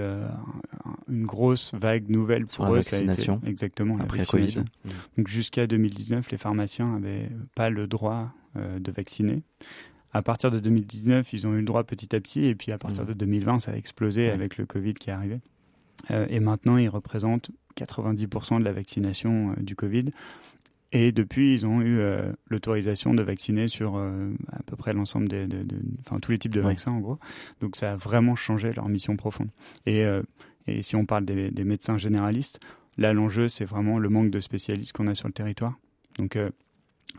une 1.08 1.28
grosse 1.28 1.76
vague 1.76 2.10
nouvelle 2.10 2.48
pour 2.48 2.66
eux. 2.66 2.70
La 2.70 2.76
vaccination. 2.78 3.40
exactement, 3.46 4.00
après 4.00 4.18
la 4.18 4.24
vaccination. 4.24 4.64
Covid. 4.64 4.94
Mmh. 4.96 5.18
Donc 5.18 5.28
jusqu'à 5.28 5.68
2019, 5.68 6.32
les 6.32 6.38
pharmaciens 6.38 6.88
n'avaient 6.88 7.30
pas 7.54 7.70
le 7.70 7.86
droit 7.86 8.32
de 8.56 8.92
vacciner. 8.92 9.44
À 10.12 10.24
partir 10.24 10.50
de 10.50 10.58
2019, 10.58 11.34
ils 11.34 11.46
ont 11.46 11.54
eu 11.54 11.60
le 11.60 11.66
droit 11.66 11.84
petit 11.84 12.16
à 12.16 12.20
petit, 12.20 12.46
et 12.46 12.56
puis 12.56 12.72
à 12.72 12.80
partir 12.80 13.04
mmh. 13.04 13.08
de 13.08 13.14
2020, 13.14 13.60
ça 13.60 13.74
a 13.74 13.76
explosé 13.76 14.32
avec 14.32 14.58
le 14.58 14.66
Covid 14.66 14.96
qui 14.96 15.12
est 15.12 15.14
arrivé. 15.14 15.40
Euh, 16.12 16.26
et 16.30 16.40
maintenant, 16.40 16.78
ils 16.78 16.90
représentent 16.90 17.52
90% 17.78 18.60
de 18.60 18.64
la 18.64 18.72
vaccination 18.72 19.52
euh, 19.52 19.62
du 19.62 19.76
Covid. 19.76 20.06
et 20.92 21.12
depuis, 21.12 21.54
ils 21.54 21.66
ont 21.66 21.82
eu 21.82 22.02
l'autorisation 22.50 23.14
de 23.14 23.24
vacciner 23.24 23.68
sur 23.68 23.98
à 23.98 24.64
peu 24.68 24.76
près 24.76 24.94
l'ensemble 24.94 25.28
des, 25.28 25.48
de, 25.48 25.66
enfin 26.02 26.20
tous 26.20 26.32
les 26.32 26.38
types 26.38 26.54
de 26.54 26.62
vaccins 26.62 26.92
en 26.92 27.00
gros. 27.00 27.18
Donc 27.62 27.76
ça 27.76 27.94
a 27.94 27.96
vraiment 27.96 28.36
changé 28.36 28.72
leur 28.74 28.88
mission 28.90 29.16
profonde. 29.16 29.50
Et, 29.88 30.04
et 30.68 30.84
si 30.84 30.96
on 30.96 31.06
parle 31.08 31.26
des, 31.26 31.50
des 31.50 31.64
médecins 31.64 31.98
généralistes, 31.98 32.60
là 33.00 33.12
l'enjeu 33.12 33.48
c'est 33.48 33.66
vraiment 33.66 33.98
le 33.98 34.08
manque 34.10 34.30
de 34.30 34.40
spécialistes 34.40 34.92
qu'on 34.92 35.08
a 35.08 35.16
sur 35.16 35.28
le 35.28 35.34
territoire. 35.34 35.80
Donc 36.20 36.38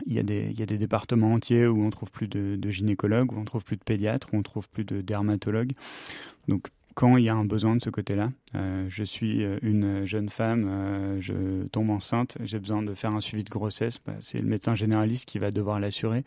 il 0.05 0.13
y, 0.13 0.19
a 0.19 0.23
des, 0.23 0.47
il 0.51 0.59
y 0.59 0.63
a 0.63 0.65
des 0.65 0.77
départements 0.77 1.33
entiers 1.33 1.67
où 1.67 1.83
on 1.83 1.89
trouve 1.89 2.11
plus 2.11 2.27
de, 2.27 2.55
de, 2.57 2.69
gynécologues, 2.69 3.31
où 3.31 3.39
on 3.39 3.45
trouve 3.45 3.63
plus 3.63 3.77
de 3.77 3.83
pédiatres, 3.83 4.29
où 4.33 4.37
on 4.37 4.43
trouve 4.43 4.69
plus 4.69 4.83
de 4.83 5.01
dermatologues. 5.01 5.73
Donc, 6.47 6.67
quand 6.95 7.17
il 7.17 7.25
y 7.25 7.29
a 7.29 7.35
un 7.35 7.43
besoin 7.43 7.75
de 7.75 7.81
ce 7.81 7.89
côté-là, 7.89 8.31
euh, 8.55 8.85
je 8.87 9.03
suis 9.03 9.43
euh, 9.43 9.59
une 9.61 10.05
jeune 10.05 10.29
femme, 10.29 10.65
euh, 10.67 11.19
je 11.19 11.67
tombe 11.67 11.89
enceinte, 11.89 12.37
j'ai 12.41 12.57
besoin 12.57 12.81
de 12.81 12.93
faire 12.93 13.11
un 13.11 13.19
suivi 13.19 13.43
de 13.43 13.49
grossesse, 13.49 13.99
bah, 14.03 14.13
c'est 14.21 14.39
le 14.39 14.47
médecin 14.47 14.75
généraliste 14.75 15.27
qui 15.27 15.37
va 15.37 15.51
devoir 15.51 15.79
l'assurer. 15.79 16.23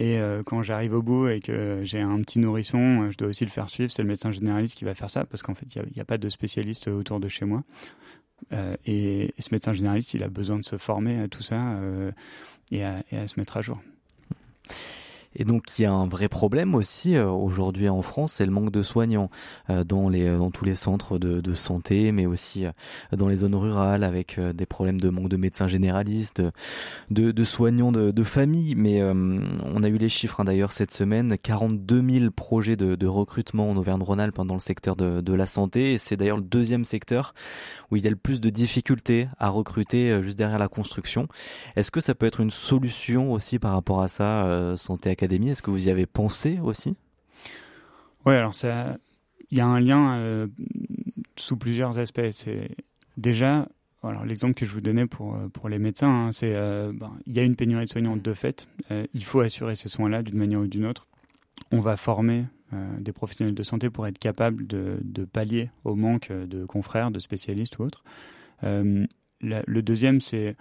Et 0.00 0.18
quand 0.46 0.62
j'arrive 0.62 0.94
au 0.94 1.02
bout 1.02 1.28
et 1.28 1.40
que 1.40 1.80
j'ai 1.82 2.00
un 2.00 2.18
petit 2.22 2.38
nourrisson, 2.38 3.10
je 3.10 3.18
dois 3.18 3.28
aussi 3.28 3.44
le 3.44 3.50
faire 3.50 3.68
suivre. 3.68 3.90
C'est 3.90 4.00
le 4.00 4.08
médecin 4.08 4.32
généraliste 4.32 4.78
qui 4.78 4.84
va 4.86 4.94
faire 4.94 5.10
ça 5.10 5.26
parce 5.26 5.42
qu'en 5.42 5.54
fait, 5.54 5.66
il 5.74 5.82
n'y 5.94 6.00
a, 6.00 6.06
pas 6.06 6.16
de 6.16 6.28
spécialiste 6.30 6.88
autour 6.88 7.20
de 7.20 7.28
chez 7.28 7.44
moi. 7.44 7.62
Et, 8.86 9.34
ce 9.38 9.48
médecin 9.52 9.74
généraliste, 9.74 10.14
il 10.14 10.22
a 10.22 10.28
besoin 10.28 10.58
de 10.58 10.64
se 10.64 10.78
former 10.78 11.20
à 11.20 11.28
tout 11.28 11.42
ça 11.42 11.78
et, 12.72 12.82
à, 12.82 13.02
se 13.26 13.38
mettre 13.38 13.58
à 13.58 13.60
jour. 13.60 13.78
Et 15.36 15.44
donc 15.44 15.78
il 15.78 15.82
y 15.82 15.84
a 15.84 15.92
un 15.92 16.06
vrai 16.06 16.28
problème 16.28 16.74
aussi 16.74 17.16
euh, 17.16 17.28
aujourd'hui 17.28 17.88
en 17.88 18.02
France, 18.02 18.34
c'est 18.34 18.46
le 18.46 18.52
manque 18.52 18.70
de 18.70 18.82
soignants 18.82 19.30
euh, 19.70 19.84
dans 19.84 20.08
les 20.08 20.24
dans 20.36 20.50
tous 20.50 20.64
les 20.64 20.74
centres 20.74 21.18
de, 21.18 21.40
de 21.40 21.52
santé, 21.54 22.12
mais 22.12 22.26
aussi 22.26 22.66
euh, 22.66 22.70
dans 23.12 23.28
les 23.28 23.36
zones 23.36 23.54
rurales 23.54 24.04
avec 24.04 24.38
des 24.38 24.66
problèmes 24.66 25.00
de 25.00 25.10
manque 25.10 25.28
de 25.28 25.36
médecins 25.36 25.66
généralistes, 25.66 26.42
de, 27.10 27.32
de 27.32 27.44
soignants 27.44 27.92
de, 27.92 28.10
de, 28.10 28.24
famille. 28.24 28.74
Mais 28.74 29.02
on 29.02 29.82
a 29.82 29.88
eu 29.88 29.98
les 29.98 30.08
chiffres 30.08 30.40
hein, 30.40 30.44
d'ailleurs 30.44 30.72
cette 30.72 30.90
semaine, 30.90 31.36
42 31.38 32.02
000 32.20 32.30
projets 32.30 32.76
de, 32.76 33.06
recrutement 33.06 33.70
en 33.70 33.76
Auvergne-Rhône-Alpes 33.76 34.38
hein, 34.38 34.44
dans 34.44 34.54
le 34.54 34.60
secteur 34.60 34.96
de, 34.96 35.34
la 35.34 35.46
santé. 35.46 35.94
Et 35.94 35.98
c'est 35.98 36.16
d'ailleurs 36.16 36.36
le 36.36 36.42
deuxième 36.42 36.84
secteur 36.84 37.34
où 37.90 37.96
il 37.96 38.04
y 38.04 38.06
a 38.06 38.10
le 38.10 38.16
plus 38.16 38.40
de 38.40 38.50
difficultés 38.50 39.28
à 39.38 39.48
recruter 39.48 40.22
juste 40.22 40.38
derrière 40.38 40.58
la 40.58 40.68
construction. 40.68 41.28
Est-ce 41.76 41.90
que 41.90 42.00
ça 42.00 42.14
peut 42.14 42.26
être 42.26 42.40
une 42.40 42.50
solution 42.50 43.32
aussi 43.32 43.58
par 43.58 43.72
rapport 43.72 44.00
à 44.00 44.08
ça, 44.08 44.74
santé 44.76 45.10
académique 45.10 45.23
est-ce 45.24 45.62
que 45.62 45.70
vous 45.70 45.88
y 45.88 45.90
avez 45.90 46.06
pensé 46.06 46.58
aussi? 46.62 46.96
Oui, 48.26 48.34
alors 48.34 48.54
ça, 48.54 48.96
il 49.50 49.58
y 49.58 49.60
a 49.60 49.66
un 49.66 49.80
lien 49.80 50.16
euh, 50.16 50.46
sous 51.36 51.56
plusieurs 51.56 51.98
aspects. 51.98 52.30
C'est 52.30 52.70
déjà, 53.16 53.68
alors 54.02 54.24
l'exemple 54.24 54.54
que 54.54 54.64
je 54.64 54.72
vous 54.72 54.80
donnais 54.80 55.06
pour 55.06 55.34
euh, 55.34 55.48
pour 55.48 55.68
les 55.68 55.78
médecins, 55.78 56.26
hein, 56.26 56.32
c'est 56.32 56.54
euh, 56.54 56.92
ben, 56.94 57.12
il 57.26 57.34
y 57.34 57.40
a 57.40 57.42
une 57.42 57.56
pénurie 57.56 57.84
de 57.84 57.90
soignants 57.90 58.16
de 58.16 58.34
fait. 58.34 58.68
Il 59.12 59.24
faut 59.24 59.40
assurer 59.40 59.76
ces 59.76 59.88
soins-là 59.88 60.22
d'une 60.22 60.38
manière 60.38 60.60
ou 60.60 60.66
d'une 60.66 60.86
autre. 60.86 61.06
On 61.70 61.80
va 61.80 61.96
former 61.96 62.44
des 62.98 63.12
professionnels 63.12 63.54
de 63.54 63.62
santé 63.62 63.88
pour 63.88 64.04
être 64.08 64.18
capable 64.18 64.66
de, 64.66 65.24
pallier 65.32 65.70
au 65.84 65.94
manque 65.94 66.32
de 66.32 66.64
confrères, 66.64 67.12
de 67.12 67.20
spécialistes 67.20 67.78
ou 67.78 67.84
autres. 67.84 68.02
Le 68.62 69.80
deuxième, 69.80 70.20
c'est 70.20 70.56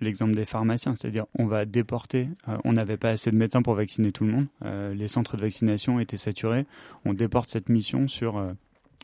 l'exemple 0.00 0.34
des 0.34 0.44
pharmaciens, 0.44 0.94
c'est-à-dire 0.94 1.26
on 1.38 1.46
va 1.46 1.64
déporter, 1.64 2.28
euh, 2.48 2.56
on 2.64 2.72
n'avait 2.72 2.96
pas 2.96 3.10
assez 3.10 3.30
de 3.30 3.36
médecins 3.36 3.62
pour 3.62 3.74
vacciner 3.74 4.12
tout 4.12 4.24
le 4.24 4.32
monde, 4.32 4.46
euh, 4.64 4.94
les 4.94 5.08
centres 5.08 5.36
de 5.36 5.42
vaccination 5.42 6.00
étaient 6.00 6.16
saturés, 6.16 6.66
on 7.04 7.14
déporte 7.14 7.48
cette 7.48 7.68
mission 7.68 8.08
sur 8.08 8.36
euh, 8.36 8.52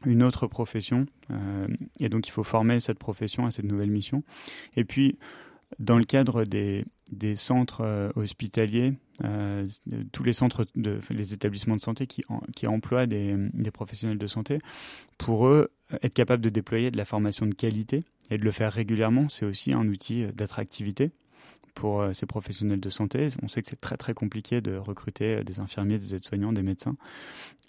une 0.04 0.22
autre 0.22 0.46
profession, 0.49 1.06
et 2.00 2.08
donc 2.08 2.26
il 2.26 2.32
faut 2.32 2.42
former 2.42 2.80
cette 2.80 2.99
profession 2.99 3.46
à 3.46 3.52
cette 3.52 3.64
nouvelle 3.64 3.90
mission. 3.90 4.25
Et 4.75 4.84
puis, 4.84 5.16
dans 5.78 5.96
le 5.96 6.04
cadre 6.04 6.44
des, 6.44 6.84
centres 7.37 8.11
hospitaliers, 8.16 8.94
tous 10.11 10.25
les 10.25 10.32
centres, 10.32 10.66
les 10.75 11.34
établissements 11.34 11.76
de 11.76 11.80
santé 11.80 12.08
qui 12.08 12.66
emploient 12.66 13.06
des, 13.06 13.37
des 13.54 13.70
professionnels 13.70 14.18
de 14.18 14.26
santé, 14.26 14.58
pour 15.18 15.46
eux, 15.46 15.70
être 16.02 16.14
capable 16.14 16.42
de 16.42 16.50
déployer 16.50 16.90
de 16.90 16.96
la 16.96 17.04
formation 17.04 17.46
de 17.46 17.54
qualité, 17.54 18.02
et 18.31 18.38
de 18.38 18.45
le 18.45 18.50
faire 18.50 18.73
régulièrement, 18.73 19.29
c'est 19.29 19.45
aussi 19.45 19.73
un 19.73 19.87
outil 19.88 20.26
d'attractivité 20.35 21.11
pour 21.75 22.02
euh, 22.02 22.13
ces 22.13 22.26
professionnels 22.26 22.80
de 22.80 22.91
santé. 22.91 23.28
On 23.43 23.49
sait 23.49 23.63
que 23.63 23.69
c'est 23.69 23.80
très 23.80 23.97
très 23.97 24.15
compliqué 24.15 24.61
de 24.61 24.76
recruter 24.76 25.37
euh, 25.37 25.43
des 25.45 25.61
infirmiers, 25.61 25.99
des 25.99 26.15
aides-soignants, 26.15 26.52
des 26.52 26.63
médecins. 26.63 26.97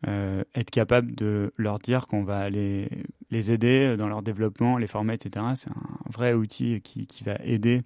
Euh, 0.08 0.44
être 0.56 0.72
capable 0.72 1.16
de 1.16 1.52
leur 1.58 1.80
dire 1.80 2.08
qu'on 2.08 2.24
va 2.24 2.50
les, 2.50 2.90
les 3.32 3.52
aider 3.52 3.96
dans 3.98 4.08
leur 4.08 4.22
développement, 4.22 4.78
les 4.78 4.88
former, 4.88 5.14
etc., 5.14 5.46
c'est 5.56 5.72
un 5.72 6.12
vrai 6.12 6.34
outil 6.34 6.82
qui, 6.82 7.08
qui 7.08 7.24
va 7.24 7.36
aider 7.44 7.82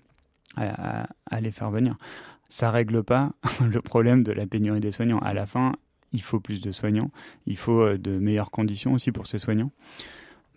à, 0.55 1.07
les 1.39 1.51
faire 1.51 1.69
venir. 1.69 1.95
Ça 2.49 2.71
règle 2.71 3.03
pas 3.03 3.33
le 3.61 3.81
problème 3.81 4.23
de 4.23 4.31
la 4.31 4.47
pénurie 4.47 4.79
des 4.79 4.91
soignants. 4.91 5.19
À 5.19 5.35
la 5.35 5.45
fin, 5.45 5.73
il 6.13 6.21
faut 6.21 6.39
plus 6.39 6.61
de 6.61 6.71
soignants, 6.71 7.11
il 7.45 7.57
faut 7.57 7.97
de 7.97 8.17
meilleures 8.17 8.49
conditions 8.49 8.93
aussi 8.93 9.11
pour 9.11 9.27
ces 9.27 9.37
soignants. 9.37 9.71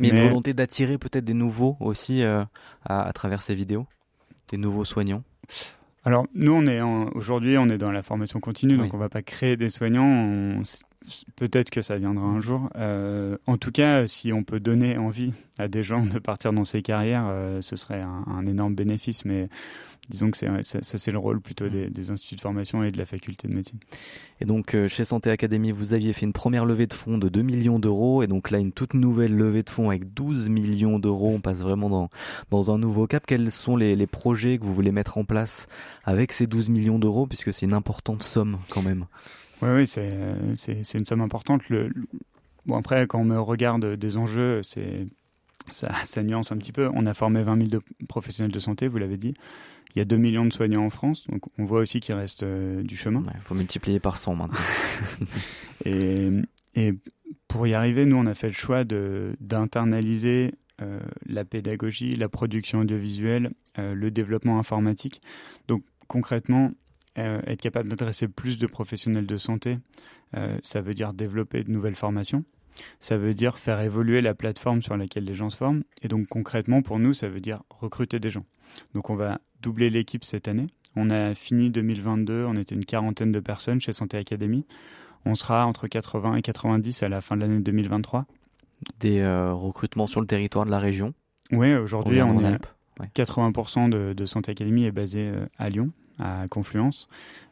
Mais, 0.01 0.11
Mais... 0.11 0.19
une 0.19 0.29
volonté 0.29 0.55
d'attirer 0.55 0.99
peut-être 0.99 1.25
des 1.25 1.35
nouveaux 1.35 1.77
aussi 1.79 2.23
euh, 2.23 2.43
à, 2.85 3.03
à, 3.03 3.13
travers 3.13 3.43
ces 3.43 3.55
vidéos, 3.55 3.87
des 4.49 4.57
nouveaux 4.57 4.85
soignants. 4.85 5.23
Alors 6.05 6.27
nous, 6.35 6.53
on 6.53 6.67
est 6.67 6.81
aujourd'hui, 6.81 7.59
on 7.59 7.69
est 7.69 7.79
dans 7.79 7.93
la 7.93 8.03
formation 8.03 8.41
continue, 8.41 8.75
oui. 8.75 8.81
donc 8.81 8.95
on 8.95 8.99
va 8.99 9.11
pas 9.11 9.23
créer 9.23 9.57
des 9.57 9.69
soignants. 9.69 10.63
Peut-être 11.37 11.71
que 11.71 11.83
ça 11.83 11.97
viendra 11.97 12.25
un 12.25 12.41
jour. 12.41 12.69
Euh, 12.77 13.37
en 13.47 13.57
tout 13.57 13.73
cas, 13.73 14.07
si 14.07 14.33
on 14.33 14.43
peut 14.43 14.61
donner 14.61 14.97
envie 14.97 15.33
à 15.59 15.69
des 15.69 15.83
gens 15.83 16.05
de 16.05 16.19
partir 16.19 16.53
dans 16.53 16.65
ces 16.65 16.83
carrières, 16.83 17.27
euh, 17.29 17.61
ce 17.61 17.77
serait 17.77 18.01
un, 18.01 18.25
un, 18.27 18.47
énorme 18.47 18.75
bénéfice. 18.75 19.25
Mais 19.25 19.49
disons 20.09 20.31
que 20.31 20.37
c'est, 20.37 20.63
ça, 20.63 20.83
ça 20.83 20.99
c'est 20.99 21.13
le 21.13 21.19
rôle 21.19 21.41
plutôt 21.41 21.69
des, 21.69 21.89
des, 21.89 22.11
instituts 22.11 22.37
de 22.37 22.41
formation 22.41 22.83
et 22.83 22.91
de 22.91 22.99
la 22.99 23.07
faculté 23.07 23.49
de 23.49 23.55
médecine. 23.55 23.79
Et 24.41 24.45
donc 24.45 24.75
euh, 24.75 24.89
chez 24.89 25.05
Santé 25.05 25.31
Académie, 25.31 25.73
vous 25.73 25.93
aviez 25.95 26.13
fait 26.13 26.27
une 26.27 26.33
première 26.33 26.65
levée 26.65 26.87
de 26.87 26.95
fonds 26.95 27.19
de 27.19 27.29
2 27.29 27.43
millions 27.43 27.79
d'euros 27.79 28.23
et 28.23 28.27
donc 28.27 28.51
là 28.51 28.59
une 28.59 28.73
toute 28.73 28.95
nouvelle 28.95 29.37
levée 29.37 29.63
de 29.63 29.71
fonds 29.71 29.89
avec 29.91 30.13
12 30.13 30.49
millions 30.49 30.99
d'euros. 30.99 31.33
On 31.35 31.41
passe 31.41 31.59
vraiment 31.59 31.89
dans, 31.89 32.11
dans 32.51 32.71
un 32.71 32.79
nouveau 32.79 33.07
cap. 33.07 33.25
Quels 33.27 33.51
sont 33.51 33.77
les, 33.77 33.97
les 33.97 34.07
projets 34.07 34.59
que 34.59 34.65
vous 34.65 34.75
voulez 34.75 34.93
mettre 34.93 35.19
en 35.19 35.25
place 35.25 35.69
avec 36.05 36.33
ces 36.33 36.47
12 36.47 36.69
millions 36.71 36.99
d'euros 36.99 37.27
puisque 37.27 37.53
c'est 37.53 37.67
une 37.67 37.75
importante 37.75 38.23
somme 38.23 38.59
quand 38.71 38.83
même? 38.83 39.07
Oui, 39.63 39.69
oui, 39.71 39.87
c'est, 39.87 40.99
une 40.99 41.05
somme 41.05 41.21
importante. 41.21 41.69
Le... 41.69 41.91
Bon 42.67 42.77
après, 42.77 43.07
quand 43.07 43.21
on 43.21 43.25
me 43.25 43.41
regarde 43.41 43.97
des 43.97 44.17
enjeux, 44.17 44.63
c'est 44.63 45.07
ça, 45.69 45.93
ça 46.05 46.23
nuance 46.23 46.53
un 46.53 46.57
petit 46.57 46.73
peu. 46.73 46.91
On 46.95 47.07
a 47.07 47.15
formé 47.15 47.43
20 47.43 47.57
000 47.57 47.69
de 47.69 47.81
professionnels 48.07 48.53
de 48.53 48.59
santé, 48.59 48.89
vous 48.89 48.99
l'avez 48.99 49.17
dit. 49.17 49.35
Il 49.95 49.99
y 49.99 50.03
a 50.03 50.05
2 50.05 50.17
millions 50.17 50.45
de 50.45 50.53
soignants 50.53 50.85
en 50.85 50.91
France, 50.91 51.27
donc 51.29 51.43
on 51.59 51.65
voit 51.65 51.81
aussi 51.81 51.99
qu'il 52.01 52.15
reste 52.15 52.45
euh, 52.45 52.83
du 52.83 52.97
chemin. 52.97 53.23
Il 53.25 53.27
ouais, 53.27 53.41
faut 53.43 53.57
multiplier 53.57 53.99
par 53.99 54.17
100 54.17 54.37
maintenant. 54.37 54.59
et, 55.85 56.31
et, 56.77 56.95
pour 57.49 57.67
y 57.67 57.75
arriver, 57.75 58.05
nous, 58.05 58.17
on 58.17 58.27
a 58.27 58.35
fait 58.35 58.47
le 58.47 58.53
choix 58.53 58.85
d'internaliser 58.85 60.55
euh, 60.81 61.01
la 61.27 61.45
pédagogie, 61.45 62.13
la 62.17 62.29
production 62.29 62.81
audiovisuelle, 62.81 63.51
euh, 63.79 63.95
le 63.95 64.11
développement 64.11 64.59
informatique. 64.59 65.21
Donc 65.69 65.83
concrètement, 66.07 66.73
euh, 67.19 67.41
être 67.47 67.61
capable 67.61 67.89
d'adresser 67.89 68.29
plus 68.29 68.59
de 68.59 68.67
professionnels 68.67 69.27
de 69.27 69.37
santé, 69.37 69.79
euh, 70.37 70.59
ça 70.63 70.81
veut 70.81 70.95
dire 70.95 71.13
développer 71.13 71.65
de 71.65 71.71
nouvelles 71.71 71.97
formations. 71.97 72.45
Ça 73.01 73.17
veut 73.17 73.35
dire 73.35 73.59
faire 73.59 73.81
évoluer 73.81 74.21
la 74.21 74.35
plateforme 74.35 74.81
sur 74.81 74.97
laquelle 74.97 75.25
les 75.25 75.35
gens 75.35 75.51
se 75.51 75.57
forment. 75.57 75.83
Et 76.03 76.09
donc 76.09 76.29
concrètement, 76.29 76.83
pour 76.83 76.99
nous, 76.99 77.13
ça 77.13 77.29
veut 77.29 77.41
dire 77.41 77.63
recruter 77.69 78.21
des 78.21 78.31
gens. 78.31 78.45
Donc 78.95 79.11
on 79.11 79.17
va 79.17 79.41
doubler 79.61 79.91
l'équipe 79.91 80.25
cette 80.25 80.47
année. 80.47 80.69
On 80.97 81.11
a 81.11 81.35
fini 81.35 81.71
2022, 81.71 82.45
on 82.47 82.57
était 82.57 82.75
une 82.75 82.85
quarantaine 82.85 83.33
de 83.33 83.41
personnes 83.41 83.81
chez 83.81 83.93
Santé 83.93 84.17
Académie. 84.17 84.67
On 85.25 85.35
sera 85.35 85.67
entre 85.67 85.89
80 85.89 86.37
et 86.37 86.43
90 86.43 87.03
à 87.03 87.09
la 87.09 87.21
fin 87.21 87.37
de 87.37 87.43
l'année 87.43 87.61
2023. 87.61 88.25
Des 89.01 89.21
euh, 89.21 89.53
recrutements 89.53 90.07
sur 90.07 90.21
le 90.21 90.27
territoire 90.27 90.65
de 90.65 90.71
la 90.71 90.79
région 90.79 91.13
Oui, 91.53 91.75
aujourd'hui, 91.75 92.23
on 92.23 92.43
est 92.43 92.47
Alpes. 92.47 92.67
Ouais. 92.99 93.11
80% 93.15 93.89
de, 93.89 94.13
de, 94.15 94.27
Santé 94.27 94.53
Académie 94.53 94.85
est 94.85 94.93
basé 94.93 95.33
à 95.59 95.69
Lyon, 95.69 95.91
à 96.21 96.47
Confluence. 96.49 97.09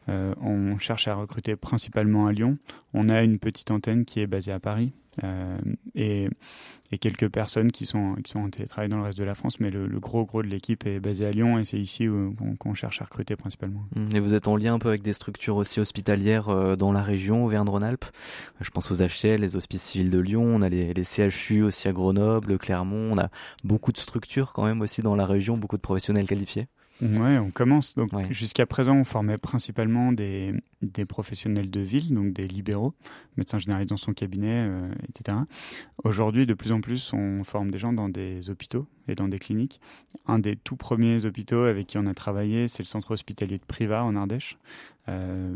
Euh, 0.09 0.33
on 0.41 0.77
cherche 0.79 1.07
à 1.07 1.15
recruter 1.15 1.55
principalement 1.55 2.27
à 2.27 2.31
Lyon. 2.31 2.57
On 2.93 3.09
a 3.09 3.21
une 3.21 3.37
petite 3.37 3.71
antenne 3.71 4.05
qui 4.05 4.21
est 4.21 4.27
basée 4.27 4.51
à 4.51 4.59
Paris 4.59 4.91
euh, 5.23 5.57
et, 5.95 6.29
et, 6.91 6.97
quelques 6.97 7.29
personnes 7.29 7.71
qui 7.71 7.85
sont, 7.85 8.15
qui 8.23 8.31
sont 8.31 8.39
en 8.39 8.49
télétravail 8.49 8.89
dans 8.89 8.97
le 8.97 9.03
reste 9.03 9.17
de 9.17 9.23
la 9.23 9.35
France, 9.35 9.59
mais 9.59 9.69
le, 9.69 9.87
le 9.87 9.99
gros 9.99 10.25
gros 10.25 10.41
de 10.41 10.47
l'équipe 10.47 10.85
est 10.85 10.99
basé 10.99 11.25
à 11.25 11.31
Lyon 11.31 11.59
et 11.59 11.65
c'est 11.65 11.79
ici 11.79 12.07
qu'on 12.07 12.55
qu 12.71 12.75
cherche 12.75 13.01
à 13.01 13.05
recruter 13.05 13.35
principalement. 13.35 13.83
Mmh. 13.95 14.15
Et 14.15 14.19
vous 14.19 14.33
êtes 14.33 14.47
en 14.47 14.55
lien 14.55 14.75
un 14.75 14.79
peu 14.79 14.89
avec 14.89 15.01
des 15.01 15.13
structures 15.13 15.57
aussi 15.57 15.79
hospitalières 15.79 16.49
euh, 16.49 16.75
dans 16.75 16.91
la 16.91 17.01
région, 17.01 17.45
Auvergne-Rhône-Alpes 17.45 18.05
Je 18.61 18.69
pense 18.69 18.89
aux 18.91 18.95
HCL, 18.95 19.41
les 19.41 19.55
hospices 19.55 19.83
civils 19.83 20.09
de 20.09 20.19
Lyon, 20.19 20.43
on 20.43 20.61
a 20.61 20.69
les, 20.69 20.93
les 20.93 21.03
CHU 21.03 21.63
aussi 21.63 21.87
à 21.87 21.91
Grenoble, 21.91 22.57
Clermont, 22.57 23.11
on 23.11 23.17
a 23.17 23.29
beaucoup 23.63 23.91
de 23.91 23.97
structures 23.97 24.53
quand 24.53 24.63
même 24.63 24.81
aussi 24.81 25.01
dans 25.01 25.15
la 25.15 25.25
région, 25.25 25.57
beaucoup 25.57 25.77
de 25.77 25.81
professionnels 25.81 26.27
qualifiés. 26.27 26.67
Ouais, 27.01 27.37
on 27.37 27.49
commence. 27.49 27.95
Donc 27.95 28.11
jusqu'à 28.29 28.65
présent, 28.65 28.95
on 28.95 29.03
formait 29.03 29.37
principalement 29.37 30.11
des, 30.11 30.53
des, 30.81 31.05
professionnels 31.05 31.69
de 31.69 31.79
ville, 31.79 32.13
donc 32.13 32.33
des 32.33 32.47
libéraux, 32.47 32.93
médecins 33.37 33.59
généralistes 33.59 33.91
dans 33.91 33.97
son 33.97 34.13
cabinet, 34.13 34.67
euh, 34.67 34.91
etc. 35.07 35.37
Aujourd'hui, 36.03 36.45
de 36.45 36.53
plus 36.53 36.71
en 36.71 36.81
plus, 36.81 37.13
on 37.13 37.43
forme 37.43 37.71
des 37.71 37.77
gens 37.77 37.93
dans 37.93 38.09
des 38.09 38.49
hôpitaux 38.49 38.87
et 39.07 39.15
dans 39.15 39.29
des 39.29 39.37
cliniques. 39.37 39.79
Un 40.27 40.39
des 40.39 40.57
tout 40.57 40.75
premiers 40.75 41.25
hôpitaux 41.25 41.63
avec 41.63 41.87
qui 41.87 41.97
on 41.97 42.05
a 42.05 42.13
travaillé, 42.13 42.67
c'est 42.67 42.83
le 42.83 42.87
centre 42.87 43.11
hospitalier 43.11 43.57
de 43.57 43.65
Privas 43.65 44.03
en 44.03 44.15
Ardèche. 44.15 44.57
Euh, 45.07 45.55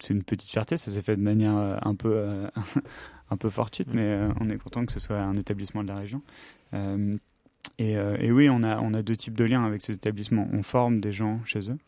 c'est 0.00 0.14
une 0.14 0.24
petite 0.24 0.50
fierté, 0.50 0.76
ça 0.76 0.90
s'est 0.90 1.02
fait 1.02 1.16
de 1.16 1.22
manière 1.22 1.56
euh, 1.56 1.76
un 1.82 1.94
peu, 1.94 2.26
un 3.30 3.36
peu 3.36 3.50
fortuite, 3.50 3.88
mm. 3.88 3.96
mais 3.96 4.28
on 4.40 4.50
est 4.50 4.58
content 4.58 4.84
que 4.84 4.92
ce 4.92 5.00
soit 5.00 5.20
un 5.20 5.34
établissement 5.34 5.84
de 5.84 5.88
la 5.88 5.96
région. 5.96 6.22
Euh, 7.80 8.16
et, 8.18 8.32
oui, 8.32 8.48
on 8.48 8.62
a, 8.62 8.78
on 8.80 8.94
a 8.94 9.02
deux 9.02 9.16
types 9.16 9.36
de 9.36 9.44
liens 9.44 9.64
avec 9.64 9.82
ces 9.82 9.94
établissements. 9.94 10.48
On 10.52 10.62
forme 10.62 11.00
des 11.00 11.12
gens 11.12 11.40
chez 11.44 11.70
eux, 11.70 11.78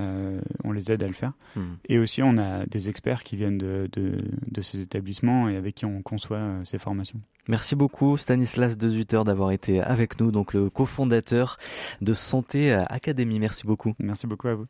euh, 0.00 0.40
on 0.64 0.72
les 0.72 0.92
aide 0.92 1.02
à 1.04 1.06
le 1.06 1.12
faire. 1.12 1.32
Hmm. 1.54 1.74
Et 1.88 1.98
aussi, 1.98 2.22
on 2.22 2.38
a 2.38 2.66
des 2.66 2.88
experts 2.88 3.22
qui 3.22 3.36
viennent 3.36 3.58
de, 3.58 3.88
de, 3.92 4.60
ces 4.60 4.80
établissements 4.80 5.48
et 5.48 5.56
avec 5.56 5.74
qui 5.74 5.84
on 5.84 6.02
conçoit 6.02 6.38
euh, 6.38 6.64
ces 6.64 6.78
formations. 6.78 7.20
Merci 7.48 7.76
beaucoup 7.76 8.16
Stanislas 8.16 8.76
Dezuter 8.76 9.22
d'avoir 9.24 9.52
été 9.52 9.80
avec 9.80 10.18
nous, 10.18 10.32
donc 10.32 10.52
le 10.52 10.68
cofondateur 10.68 11.58
de 12.00 12.12
Santé 12.12 12.72
Académie. 12.72 13.38
Merci 13.38 13.66
beaucoup. 13.66 13.94
Merci 14.00 14.26
beaucoup 14.26 14.48
à 14.48 14.54
vous. 14.54 14.66